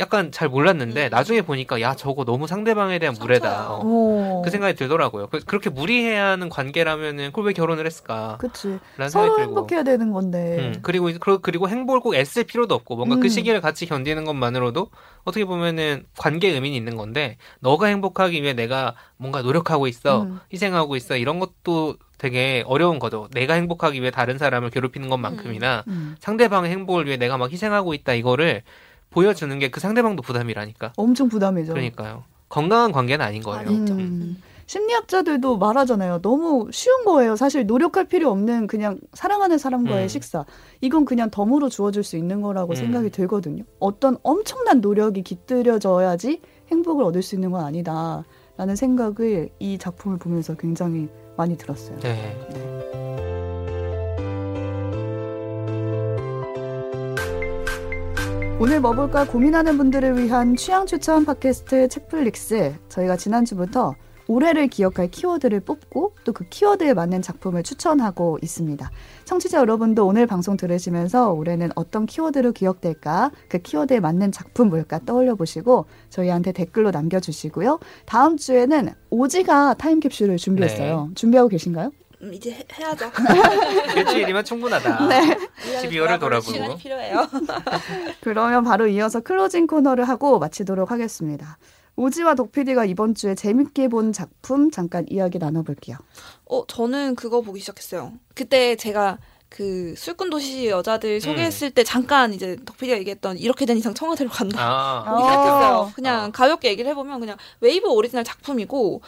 약간 0.00 0.32
잘 0.32 0.48
몰랐는데 0.48 1.06
음. 1.06 1.10
나중에 1.10 1.42
보니까 1.42 1.80
야 1.80 1.94
저거 1.94 2.24
너무 2.24 2.46
상대방에 2.46 2.98
대한. 2.98 3.14
무례다. 3.20 3.74
어. 3.74 3.80
오. 3.84 4.42
그 4.42 4.50
생각이 4.50 4.74
들더라고요. 4.74 5.26
그, 5.28 5.40
그렇게 5.40 5.68
무리해야 5.68 6.28
하는 6.28 6.48
관계라면은 6.48 7.30
왜 7.36 7.52
결혼을 7.52 7.84
했을까? 7.86 8.38
그치. 8.40 8.78
라는 8.96 9.10
서로. 9.10 9.38
행복해야 9.40 9.82
되는 9.82 10.10
건데. 10.10 10.56
음, 10.76 10.80
그리고 10.82 11.10
그- 11.20 11.40
그리고 11.40 11.68
행복을 11.68 12.00
꼭 12.00 12.14
애쓸 12.14 12.44
필요도 12.44 12.74
없고 12.74 12.96
뭔가 12.96 13.16
음. 13.16 13.20
그 13.20 13.28
시기를 13.28 13.60
같이 13.60 13.86
견디는 13.86 14.24
것만으로도 14.24 14.90
어떻게 15.24 15.44
보면은 15.44 16.04
관계 16.16 16.48
의미는 16.48 16.76
있는 16.76 16.96
건데 16.96 17.36
너가 17.60 17.86
행복하기 17.86 18.42
위해 18.42 18.54
내가 18.54 18.94
뭔가 19.18 19.42
노력하고 19.42 19.86
있어 19.86 20.22
음. 20.22 20.40
희생하고 20.52 20.96
있어 20.96 21.16
이런 21.16 21.38
것도 21.40 21.96
되게 22.16 22.62
어려운 22.66 22.98
거죠. 22.98 23.28
내가 23.32 23.54
행복하기 23.54 24.00
위해 24.00 24.10
다른 24.10 24.38
사람을 24.38 24.70
괴롭히는 24.70 25.08
것만큼이나 25.08 25.84
음. 25.88 26.16
상대방의 26.20 26.70
행복을 26.70 27.06
위해 27.06 27.16
내가 27.16 27.36
막 27.38 27.50
희생하고 27.50 27.94
있다 27.94 28.14
이거를 28.14 28.62
보여주는 29.10 29.58
게 29.58 29.68
그 29.70 29.80
상대방도 29.80 30.22
부담이라니까. 30.22 30.92
엄청 30.96 31.28
부담이죠. 31.28 31.72
그러니까요. 31.72 32.24
건강한 32.48 32.90
관계는 32.92 33.24
아닌 33.24 33.42
거예요. 33.42 33.60
아니죠. 33.68 33.94
음. 33.94 34.36
심리학자들도 34.66 35.58
말하잖아요. 35.58 36.20
너무 36.22 36.68
쉬운 36.72 37.04
거예요. 37.04 37.34
사실 37.34 37.66
노력할 37.66 38.04
필요 38.06 38.30
없는 38.30 38.68
그냥 38.68 39.00
사랑하는 39.14 39.58
사람과의 39.58 40.04
음. 40.04 40.08
식사. 40.08 40.44
이건 40.80 41.04
그냥 41.04 41.28
덤으로 41.30 41.68
주어질 41.68 42.04
수 42.04 42.16
있는 42.16 42.40
거라고 42.40 42.72
음. 42.72 42.76
생각이 42.76 43.10
들거든요. 43.10 43.64
어떤 43.80 44.16
엄청난 44.22 44.80
노력이 44.80 45.22
깃들여져야지 45.22 46.40
행복을 46.70 47.04
얻을 47.04 47.22
수 47.22 47.34
있는 47.34 47.50
건 47.50 47.64
아니다. 47.64 48.24
라는 48.56 48.76
생각을 48.76 49.48
이 49.58 49.78
작품을 49.78 50.18
보면서 50.18 50.54
굉장히 50.54 51.08
많이 51.36 51.56
들었어요. 51.56 51.98
네. 52.00 53.09
오늘 58.60 58.78
뭐 58.80 58.92
볼까 58.92 59.24
고민하는 59.26 59.78
분들을 59.78 60.18
위한 60.18 60.54
취향 60.54 60.84
추천 60.84 61.24
팟캐스트 61.24 61.88
책플릭스. 61.88 62.74
저희가 62.90 63.16
지난주부터 63.16 63.94
올해를 64.28 64.68
기억할 64.68 65.08
키워드를 65.10 65.60
뽑고 65.60 66.14
또 66.24 66.32
그 66.32 66.44
키워드에 66.44 66.92
맞는 66.92 67.22
작품을 67.22 67.62
추천하고 67.62 68.38
있습니다. 68.42 68.90
청취자 69.24 69.60
여러분도 69.60 70.06
오늘 70.06 70.26
방송 70.26 70.58
들으시면서 70.58 71.32
올해는 71.32 71.70
어떤 71.74 72.04
키워드로 72.04 72.52
기억될까? 72.52 73.30
그 73.48 73.58
키워드에 73.58 73.98
맞는 73.98 74.30
작품 74.30 74.68
뭘까 74.68 75.00
떠올려 75.06 75.34
보시고 75.36 75.86
저희한테 76.10 76.52
댓글로 76.52 76.90
남겨주시고요. 76.90 77.80
다음 78.04 78.36
주에는 78.36 78.90
오지가 79.08 79.74
타임캡슐을 79.74 80.36
준비했어요. 80.36 81.08
준비하고 81.14 81.48
계신가요? 81.48 81.90
음, 82.22 82.34
이제 82.34 82.52
해, 82.52 82.64
해야죠. 82.78 83.10
일주일이면 83.96 84.44
충분하다. 84.44 85.06
네. 85.08 85.38
12월을 85.82 86.20
돌아보고. 86.20 86.52
시간이 86.52 86.76
필요해요. 86.76 87.28
그러면 88.20 88.64
바로 88.64 88.86
이어서 88.86 89.20
closing 89.20 89.66
코너를 89.66 90.08
하고 90.08 90.38
마치도록 90.38 90.90
하겠습니다. 90.90 91.58
오지와 91.96 92.34
독PD가 92.34 92.84
이번 92.84 93.14
주에 93.14 93.34
재밌게 93.34 93.88
본 93.88 94.12
작품 94.12 94.70
잠깐 94.70 95.06
이야기 95.08 95.38
나눠볼게요. 95.38 95.96
어, 96.46 96.66
저는 96.66 97.14
그거 97.14 97.40
보기 97.40 97.60
시작했어요. 97.60 98.12
그때 98.34 98.76
제가 98.76 99.18
그 99.50 99.94
술꾼 99.96 100.30
도시 100.30 100.68
여자들 100.68 101.20
소개했을 101.20 101.72
때 101.72 101.82
잠깐 101.82 102.32
이제 102.32 102.56
덕피디가 102.64 102.96
얘기했던 102.98 103.36
이렇게 103.36 103.66
된 103.66 103.76
이상 103.76 103.92
청와대로 103.92 104.30
간다. 104.30 104.58
아, 104.60 105.04
어. 105.82 105.92
그냥 105.94 106.26
어. 106.26 106.30
가볍게 106.30 106.68
얘기를 106.68 106.88
해보면 106.92 107.18
그냥 107.18 107.36
웨이브 107.60 107.88
오리지널 107.88 108.22
작품이고 108.22 109.02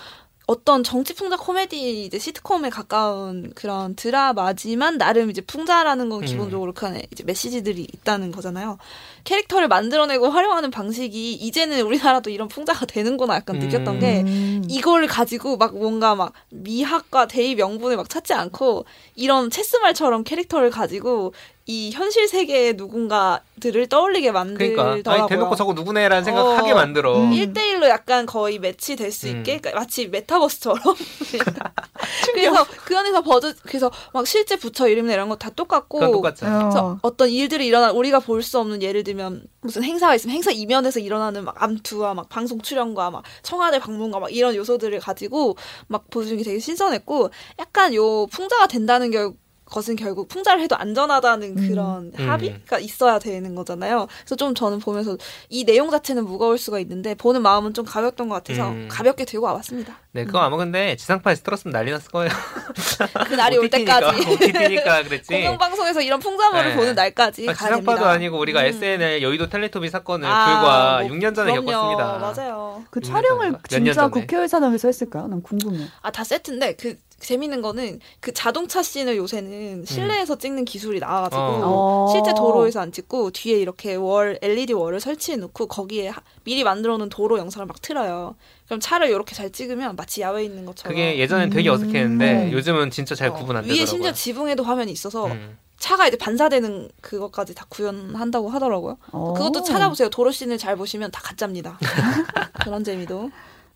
어떤 0.47 0.83
정치 0.83 1.15
풍자 1.15 1.37
코미디 1.37 2.05
이제 2.05 2.19
시트콤에 2.19 2.69
가까운 2.69 3.53
그런 3.55 3.95
드라마지만 3.95 4.99
나름 4.99 5.31
이제 5.31 5.41
풍자라는 5.41 6.09
건 6.09 6.21
음. 6.21 6.25
기본적으로 6.25 6.73
그 6.73 6.87
안에 6.87 7.07
이제 7.13 7.23
메시지들이 7.25 7.87
있다는 7.93 8.33
거잖아요. 8.33 8.79
캐릭터를 9.25 9.69
만들어내고 9.69 10.29
활용하는 10.31 10.71
방식이 10.71 11.35
이제는 11.35 11.81
우리나라도 11.83 12.31
이런 12.31 12.49
풍자가 12.49 12.87
되는구나 12.87 13.37
약간 13.37 13.59
느꼈던 13.59 13.95
음. 13.95 14.01
게 14.01 14.21
음. 14.23 14.65
이걸 14.69 15.07
가지고 15.07 15.57
막 15.57 15.77
뭔가 15.77 16.15
막 16.17 16.33
미학과 16.51 17.29
대의 17.29 17.55
명분을 17.55 17.97
막 17.97 18.09
찾지 18.09 18.35
않고 18.35 18.85
이런 19.15 19.49
체스말처럼 19.49 20.25
캐릭터를 20.25 20.71
가지고 20.71 21.33
이 21.66 21.90
현실 21.92 22.27
세계의 22.29 22.75
누군가들을 22.75 23.87
떠올리게 23.88 24.31
그러니까 24.33 24.44
만들더라고요. 24.44 25.12
아니 25.22 25.29
대놓고 25.29 25.55
저거 25.57 25.72
누구네라는 25.75 26.25
생각 26.25 26.42
어. 26.44 26.55
하게 26.57 26.75
만들어. 26.75 27.16
음. 27.18 27.31
1대1로 27.31 27.88
약간 27.88 28.27
거의 28.27 28.59
매치 28.59 28.96
될수 28.96 29.29
음. 29.29 29.38
있게 29.38 29.59
그러니까 29.59 29.79
마치 29.81 30.09
메타버스처럼 30.09 30.81
그래서 32.35 32.66
그 32.85 32.96
안에서 32.96 33.22
버즈 33.22 33.55
그래서 33.62 33.90
막 34.12 34.27
실제 34.27 34.57
부처 34.57 34.88
이름이나 34.88 35.14
이런 35.14 35.29
거 35.29 35.37
다 35.42 35.51
똑같고 35.51 35.98
똑같죠. 36.01 36.46
그래서 36.46 36.87
어. 36.87 36.98
어떤 37.03 37.29
일들이 37.29 37.66
일어나 37.66 37.90
우리가 37.92 38.20
볼 38.20 38.42
수 38.42 38.59
없는 38.59 38.83
예를 38.83 39.05
들면 39.05 39.44
무슨 39.61 39.85
행사가 39.85 40.14
있으면 40.16 40.35
행사 40.35 40.51
이면에서 40.51 40.98
일어나는 41.01 41.44
막 41.44 41.61
암투와 41.62 42.14
막 42.14 42.29
방송 42.29 42.61
출연과 42.61 43.11
막 43.11 43.22
청와대 43.42 43.79
방문과 43.79 44.18
막 44.18 44.35
이런 44.35 44.55
요소들을 44.57 44.98
가지고 45.01 45.57
막 45.87 46.11
보여주는 46.11 46.38
게 46.38 46.44
되게 46.44 46.59
신선했고 46.59 47.31
약간 47.61 47.94
요 47.94 48.27
풍자가 48.27 48.66
된다는 48.66 49.11
결 49.12 49.33
것은 49.73 49.97
결국 49.97 50.29
풍자를 50.29 50.63
해도 50.63 50.77
안전하다는 50.77 51.57
음. 51.59 51.69
그런 51.69 52.13
음. 52.19 52.29
합의가 52.31 52.79
있어야 52.79 53.19
되는 53.19 53.55
거잖아요. 53.57 54.07
그래서 54.21 54.37
좀 54.37 54.55
저는 54.55 54.79
보면서 54.79 55.17
이 55.49 55.65
내용 55.65 55.91
자체는 55.91 56.25
무거울 56.25 56.59
수가 56.59 56.79
있는데 56.81 57.15
보는 57.17 57.43
마음은 57.43 57.75
좀 57.75 57.85
가볍던 57.85 58.29
것 58.29 58.37
같아서 58.37 58.69
음. 58.71 58.89
가볍게 58.91 59.25
들고 59.25 59.47
와봤습니다. 59.47 59.99
네, 60.13 60.25
그거 60.27 60.39
아마 60.41 60.57
근데 60.59 60.95
지상파에서 60.97 61.43
틀었으면 61.43 61.73
난리 61.73 61.91
났을 61.91 62.11
거예요. 62.11 62.31
그 63.29 63.35
날이 63.35 63.57
올 63.57 63.69
때까지 63.71 64.21
OTT니까 64.31 65.03
그랬지. 65.05 65.33
공영방송에서 65.33 66.03
이런 66.03 66.21
풍자물을 66.21 66.71
네. 66.71 66.77
보는 66.77 66.95
날까지 66.95 67.49
아, 67.49 67.53
가야 67.55 67.69
지상파도. 67.71 68.05
아니고 68.05 68.39
우리가 68.39 68.61
음. 68.61 68.67
SNL 68.67 69.23
여의도 69.23 69.49
텔레토비 69.49 69.89
사건을 69.89 70.29
아, 70.29 70.45
불과 70.47 71.01
뭐, 71.03 71.11
6년 71.17 71.35
전에 71.35 71.53
그럼요. 71.53 71.67
겪었습니다. 71.71 72.19
맞아요. 72.19 72.85
그몇 72.91 73.05
촬영을 73.05 73.55
진짜. 73.69 74.09
국회의사당에서 74.09 74.89
했을까요? 74.89 75.27
난 75.29 75.43
궁금해. 75.43 75.87
아 76.03 76.11
다 76.13 76.25
세트인데 76.25 76.75
그 76.77 76.97
재밌는 77.27 77.63
거는 77.63 78.01
그 78.21 78.33
자동차 78.33 78.83
씬을 78.83 79.17
요새는 79.17 79.85
실내에서 79.87 80.37
찍는 80.39 80.65
기술이 80.65 80.99
나와가지고 81.01 81.41
어. 81.41 82.09
실제 82.13 82.35
도로에서 82.35 82.81
안 82.81 82.93
찍고 82.93 83.31
뒤에 83.31 83.59
이렇게 83.59 83.95
월 83.95 84.39
LED 84.43 84.73
월을 84.73 85.01
설치해 85.01 85.37
놓고 85.37 85.69
거기에 85.69 86.09
하- 86.09 86.21
미리 86.45 86.65
만들어 86.65 86.97
놓은 86.97 87.09
도로 87.09 87.39
영상을 87.39 87.67
막 87.67 87.81
틀어요. 87.81 88.35
그럼 88.67 88.81
차를 88.81 89.09
이렇게 89.09 89.35
잘 89.35 89.51
찍으면 89.51 89.97
마치 89.97 90.21
야외에 90.21 90.45
있는 90.45 90.65
것처럼 90.67 90.93
그게 90.95 91.19
예전엔 91.19 91.51
되게 91.51 91.69
음. 91.71 91.75
어색했는데 91.75 92.53
요즘은 92.53 92.91
진짜 92.91 93.15
잘 93.15 93.29
어, 93.29 93.35
구분 93.35 93.57
안 93.57 93.65
위에 93.65 93.69
되더라고요. 93.69 93.87
심지어 93.87 94.13
지붕에도 94.13 94.63
화면이 94.65 94.91
있어서 94.93 95.27
음. 95.27 95.59
차가 95.79 96.07
이제 96.07 96.17
반사되는 96.17 96.91
그것까지 97.01 97.55
다 97.55 97.67
구현한다고 97.69 98.49
하더라고요. 98.51 98.99
어. 99.11 99.35
그것도 99.35 99.63
찾아보세요. 99.63 100.09
도로 100.11 100.31
씬을 100.31 100.57
잘 100.59 100.77
보시면 100.77 101.11
다 101.11 101.21
가짜입니다. 101.23 101.79
그런 102.65 102.85
재미도. 102.85 103.31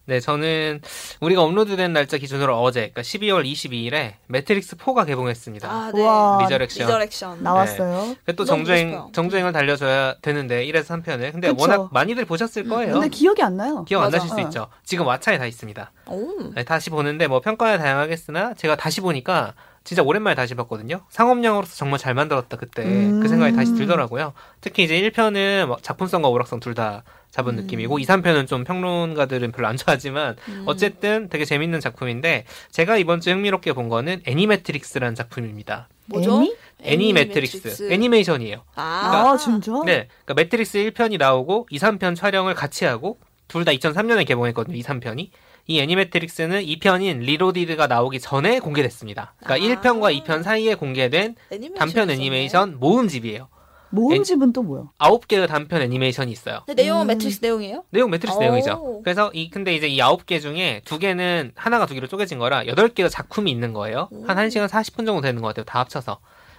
네, 0.09 0.21
저는 0.21 0.81
우리가 1.21 1.42
업로드된 1.42 1.92
날짜 1.92 2.16
기준으로 2.16 2.61
어제, 2.62 2.90
그러니까 2.92 3.03
12월 3.03 3.45
22일에 3.45 4.14
매트릭스 4.29 4.77
4가 4.77 5.05
개봉했습니다. 5.05 5.69
아, 5.69 5.90
네. 5.92 6.01
우와. 6.01 6.38
리저렉션. 6.42 6.87
리저렉션. 6.87 7.42
나왔어요. 7.42 8.14
그또 8.25 8.45
너무 8.45 8.62
보고 8.62 8.66
정주행. 8.66 9.09
정주행을 9.12 9.53
달려줘야 9.53 10.14
되는데 10.23 10.64
1에서 10.66 11.03
3편을. 11.03 11.33
근데 11.33 11.49
그쵸. 11.49 11.57
워낙 11.61 11.88
많이들 11.92 12.25
보셨을 12.25 12.64
음. 12.66 12.69
거예요. 12.69 12.92
근데 12.95 13.09
기억이 13.09 13.42
안 13.42 13.57
나요. 13.57 13.85
기억 13.85 14.01
안 14.03 14.07
맞아. 14.07 14.19
나실 14.19 14.31
수 14.31 14.37
어. 14.37 14.40
있죠. 14.42 14.69
지금 14.85 15.07
왓챠에 15.07 15.38
다 15.38 15.47
있습니다. 15.47 15.90
오. 16.09 16.53
네, 16.55 16.62
다시 16.62 16.88
보는데 16.90 17.27
뭐 17.27 17.40
평가야 17.40 17.77
다양하겠으나 17.79 18.55
제가 18.55 18.77
다시 18.77 19.01
보니까 19.01 19.55
진짜 19.87 20.03
오랜만에 20.03 20.35
다시 20.35 20.57
봤거든요. 20.57 21.01
상업영화로서 21.11 21.77
정말 21.77 22.01
잘 22.01 22.12
만들었다 22.12 22.57
그때 22.57 22.83
음. 22.83 23.20
그 23.22 23.29
생각이 23.29 23.55
다시 23.55 23.72
들더라고요. 23.75 24.33
특히 24.61 24.83
이제 24.83 25.01
1편은 25.01 25.66
뭐 25.66 25.77
작품성과 25.81 26.29
오락성 26.29 26.59
둘 26.61 26.75
다 26.75 27.05
잡은 27.31 27.55
음. 27.59 27.62
느낌이고 27.62 27.99
2, 28.01 28.05
3편은 28.05 28.49
좀 28.49 28.64
평론가들은 28.64 29.53
별로 29.53 29.68
안 29.68 29.77
좋아하지만 29.77 30.37
음. 30.49 30.64
어쨌든 30.66 31.29
되게 31.29 31.44
재밌는 31.44 31.79
작품인데 31.81 32.44
제가 32.72 32.96
이번 32.96 33.20
주 33.20 33.31
흥미롭게 33.31 33.72
본 33.75 33.88
거는 33.88 34.22
애니매트릭스라는 34.27 35.14
작품입니다. 35.14 35.88
뭐죠? 36.07 36.37
애니? 36.38 36.57
애니매트릭스. 36.83 37.92
애니메이션이에요. 37.92 38.62
아, 38.75 39.33
아, 39.33 39.37
진짜? 39.37 39.72
네. 39.85 40.09
그러니까 40.25 40.35
매트릭스 40.35 40.79
1편이 40.90 41.18
나오고 41.18 41.68
2, 41.70 41.79
3편 41.79 42.16
촬영을 42.16 42.55
같이 42.55 42.85
하고 42.85 43.18
둘 43.49 43.64
다 43.64 43.70
2003년에 43.72 44.27
개봉했거든요. 44.27 44.77
2, 44.77 44.83
3편이. 44.83 45.31
이 45.67 45.81
애니매트릭스는 45.81 46.63
2편인 46.63 47.19
리로디드가 47.21 47.87
나오기 47.89 48.21
전에 48.21 48.61
공개됐습니다. 48.61 49.35
그러니까 49.43 49.55
아. 49.55 49.77
1편과 49.83 50.25
2편 50.25 50.43
사이에 50.43 50.75
공개된 50.77 51.35
단편. 51.77 52.11
애니메이션 52.11 52.79
모음집이에요. 52.79 53.49
모음집은 53.91 54.53
또 54.53 54.63
뭐야? 54.63 54.85
아홉 54.99 55.27
개의 55.27 55.47
단편 55.49 55.81
애니메이션이 55.81 56.31
있어요. 56.31 56.63
근데 56.67 56.83
내용은 56.83 57.07
음. 57.07 57.09
매트릭스 57.09 57.39
내용이에요? 57.43 57.85
내용 57.91 58.11
매트릭스 58.11 58.37
오. 58.37 58.41
내용이죠. 58.41 59.01
그래서 59.03 59.31
이 59.33 59.49
근데 59.51 59.75
이제 59.75 59.87
이 59.89 60.01
아홉 60.03 60.27
개 60.27 60.39
중에 60.39 60.83
두 60.85 60.99
개는 60.99 61.53
하나가 61.55 61.87
두 61.87 61.95
개로 61.95 62.07
쪼개진 62.07 62.39
거라 62.39 62.67
여덟 62.67 62.89
개의 62.89 63.11
작품이 63.11 63.51
있는 63.51 63.73
거예요. 63.73 64.09
한 64.27 64.37
오. 64.39 64.41
1시간 64.41 64.69
40분 64.69 65.07
정도 65.07 65.21
되는 65.21 65.41
것 65.41 65.49
같아요. 65.49 65.65
다 65.65 65.81
합쳐서. 65.81 66.19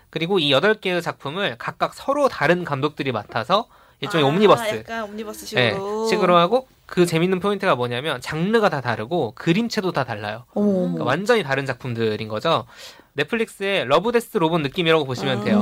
그리고 0.10 0.40
이 0.40 0.52
여덟 0.52 0.74
개의 0.76 1.02
작품을 1.02 1.58
각각 1.58 1.94
서로 1.94 2.28
다른 2.30 2.64
감독들이 2.64 3.12
맡아서 3.12 3.68
일종의 4.00 4.26
아, 4.26 4.30
옴니버스 4.30 4.76
약간 4.78 5.04
옴니버스 5.04 5.56
네, 5.56 5.72
식으로. 5.72 6.08
식으로 6.08 6.38
하고 6.38 6.68
그 6.88 7.06
재밌는 7.06 7.40
포인트가 7.40 7.76
뭐냐면 7.76 8.20
장르가 8.22 8.70
다 8.70 8.82
다르고 8.82 9.34
그림체도 9.36 9.92
다 9.92 10.04
달라요. 10.06 10.46
그러니까 10.54 11.04
완전히 11.04 11.44
다른 11.44 11.66
작품들인 11.66 12.28
거죠. 12.28 12.66
넷플릭스의 13.14 13.86
러브데스 13.86 14.38
로봇 14.38 14.62
느낌이라고 14.62 15.06
보시면 15.06 15.44
돼요. 15.44 15.62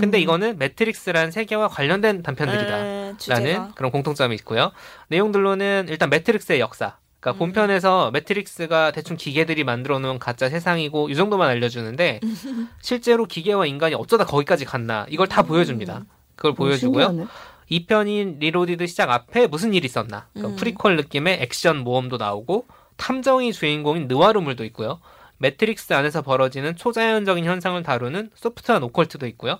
근데 0.00 0.18
이거는 0.18 0.58
매트릭스란 0.58 1.30
세계와 1.30 1.68
관련된 1.68 2.22
단편들이다라는 2.22 3.72
그런 3.74 3.92
공통점이 3.92 4.34
있고요. 4.36 4.72
내용들로는 5.08 5.86
일단 5.88 6.10
매트릭스의 6.10 6.60
역사. 6.60 6.96
그러니까 7.20 7.36
음. 7.36 7.38
본편에서 7.38 8.10
매트릭스가 8.10 8.90
대충 8.90 9.16
기계들이 9.16 9.64
만들어 9.64 9.98
놓은 9.98 10.18
가짜 10.18 10.50
세상이고 10.50 11.08
이 11.08 11.14
정도만 11.14 11.48
알려주는데 11.48 12.20
실제로 12.82 13.24
기계와 13.24 13.66
인간이 13.66 13.94
어쩌다 13.94 14.26
거기까지 14.26 14.64
갔나 14.64 15.06
이걸 15.08 15.26
다 15.26 15.42
보여줍니다. 15.42 16.04
그걸 16.36 16.54
보여주고요. 16.54 17.06
음, 17.06 17.28
2편인 17.74 18.38
리로디드 18.38 18.86
시작 18.86 19.10
앞에 19.10 19.46
무슨 19.46 19.74
일이 19.74 19.86
있었나. 19.86 20.28
그러니까 20.32 20.54
음. 20.54 20.56
프리퀄 20.56 20.90
느낌의 20.90 21.38
액션 21.42 21.78
모험도 21.78 22.16
나오고 22.16 22.66
탐정이 22.96 23.52
주인공인 23.52 24.06
느와르물도 24.08 24.64
있고요. 24.66 25.00
매트릭스 25.38 25.92
안에서 25.92 26.22
벌어지는 26.22 26.76
초자연적인 26.76 27.44
현상을 27.44 27.82
다루는 27.82 28.30
소프트한 28.34 28.82
오컬트도 28.84 29.26
있고요. 29.28 29.58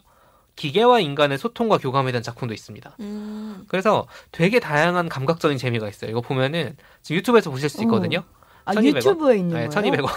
기계와 0.57 1.01
인간의 1.01 1.37
소통과 1.39 1.79
교감에 1.79 2.13
대한 2.13 2.23
작품도 2.23 2.55
있습니다. 2.55 2.97
음. 3.01 3.65
그래서 3.67 4.07
되게 4.31 4.61
다양한 4.61 5.09
감각적인 5.09 5.59
재미가 5.59 5.89
있어요. 5.89 6.11
이거 6.11 6.21
보면은 6.21 6.77
지금 7.03 7.19
유튜브에서 7.19 7.51
보실 7.51 7.69
수 7.69 7.83
있거든요. 7.83 8.21
오. 8.21 8.44
아, 8.67 8.73
1200원? 8.73 8.97
유튜브에 8.97 9.37
있는 9.37 9.49
네, 9.61 9.69
거예요? 9.69 9.71
1200원 9.71 10.09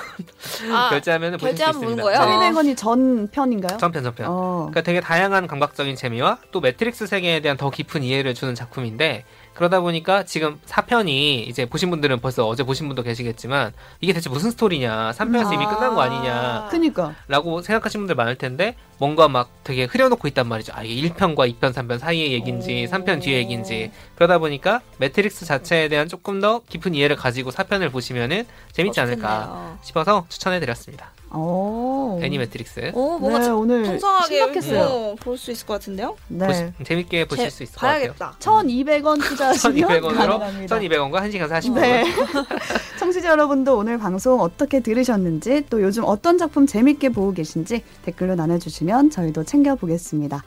아, 0.74 0.90
결제하면 0.90 1.34
보실 1.34 1.58
수 1.58 1.64
결제하면 1.64 1.82
있습니다. 1.84 2.04
보는 2.04 2.04
거예요? 2.04 2.40
네. 2.40 2.52
1200원이 2.52 2.78
전 2.78 3.28
편인가요? 3.28 3.78
전편 3.78 4.04
전편. 4.04 4.28
어. 4.30 4.68
그러니까 4.70 4.82
되게 4.82 5.02
다양한 5.02 5.48
감각적인 5.48 5.96
재미와 5.96 6.38
또 6.52 6.62
매트릭스 6.62 7.08
세계에 7.08 7.42
대한 7.42 7.58
더 7.58 7.70
깊은 7.70 8.04
이해를 8.04 8.34
주는 8.34 8.56
작품인데 8.56 9.26
그러다 9.58 9.80
보니까 9.82 10.24
지금 10.24 10.60
4편이 10.68 11.48
이제 11.48 11.66
보신 11.66 11.90
분들은 11.90 12.20
벌써 12.20 12.48
어제 12.48 12.62
보신 12.62 12.86
분도 12.88 13.02
계시겠지만 13.02 13.74
이게 14.02 14.14
대체 14.14 14.30
무슨 14.30 14.52
스토리냐 14.52 15.14
3편에서 15.14 15.52
이미 15.52 15.66
아. 15.66 15.70
끝난 15.70 15.96
거 15.96 16.02
아니냐 16.02 16.68
그니까. 16.70 17.16
라고 17.28 17.64
생각하시는 17.64 18.04
분들 18.04 18.14
많을 18.14 18.36
텐데 18.36 18.76
뭔가 19.00 19.28
막 19.28 19.50
되게 19.64 19.86
흐려놓고 19.86 20.28
있단 20.28 20.48
말이죠. 20.48 20.74
아, 20.76 20.84
이게 20.84 21.10
1편과 21.10 21.52
2편, 21.60 21.74
3편 21.74 21.98
사이의 21.98 22.34
얘기인지 22.34 22.88
오. 22.88 22.92
3편 22.92 23.20
뒤의 23.20 23.40
얘기인지 23.40 23.92
그러다 24.16 24.38
보니까 24.38 24.82
매트릭스 25.00 25.46
자체에 25.46 25.88
대한 25.88 26.08
조금 26.08 26.40
더 26.40 26.62
깊은 26.70 26.94
이해를 26.94 27.16
가지고 27.16 27.50
4편을 27.50 27.92
보시면은 27.92 28.46
재밌지 28.74 29.00
어, 29.00 29.04
않을까. 29.04 29.80
싶어서 29.82 30.28
추천해드렸습니다. 30.30 31.17
오. 31.34 32.20
애니 32.22 32.38
매트릭스 32.38 32.92
오, 32.94 33.18
뭔가 33.20 33.40
네, 33.40 33.48
오늘 33.50 33.84
풍성하게 33.84 34.36
신박했어요. 34.38 34.82
어, 34.82 35.16
볼수 35.20 35.52
있을 35.52 35.68
것 35.68 35.74
같은데요? 35.74 36.16
네. 36.30 36.48
보시- 36.48 36.86
재밌게 36.86 37.26
보실 37.26 37.46
제- 37.46 37.50
수 37.50 37.64
있을 37.64 37.76
것 37.76 37.82
같아요. 37.82 38.00
봐야겠다. 38.14 38.36
1200원 38.40 39.22
투자하시면 39.22 39.76
1200원으로 39.90 40.16
가능합니다. 40.16 40.80
1200원과 40.80 41.14
1시간 41.24 41.50
40분. 41.50 41.74
네. 41.82 42.04
청취자 43.00 43.30
여러분도 43.30 43.78
오늘 43.78 43.98
방송 43.98 44.40
어떻게 44.42 44.80
들으셨는지 44.80 45.66
또 45.70 45.82
요즘 45.82 46.04
어떤 46.06 46.38
작품 46.38 46.66
재밌게 46.66 47.10
보고 47.10 47.34
계신지 47.34 47.84
댓글로 48.06 48.36
나눠주시면 48.36 49.10
저희도 49.12 49.44
챙겨보겠습니다. 49.44 50.44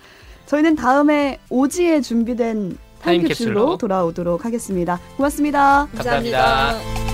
저희는 0.47 0.77
다음에 0.77 1.39
오지에 1.51 2.01
준비된 2.01 2.77
타임캡슐로 3.03 3.29
타임캡슐로 3.39 3.79
돌아오도록 3.79 4.45
하겠습니다. 4.45 4.99
고맙습니다. 5.17 5.89
감사합니다. 5.95 6.39
감사합니다. 6.43 7.10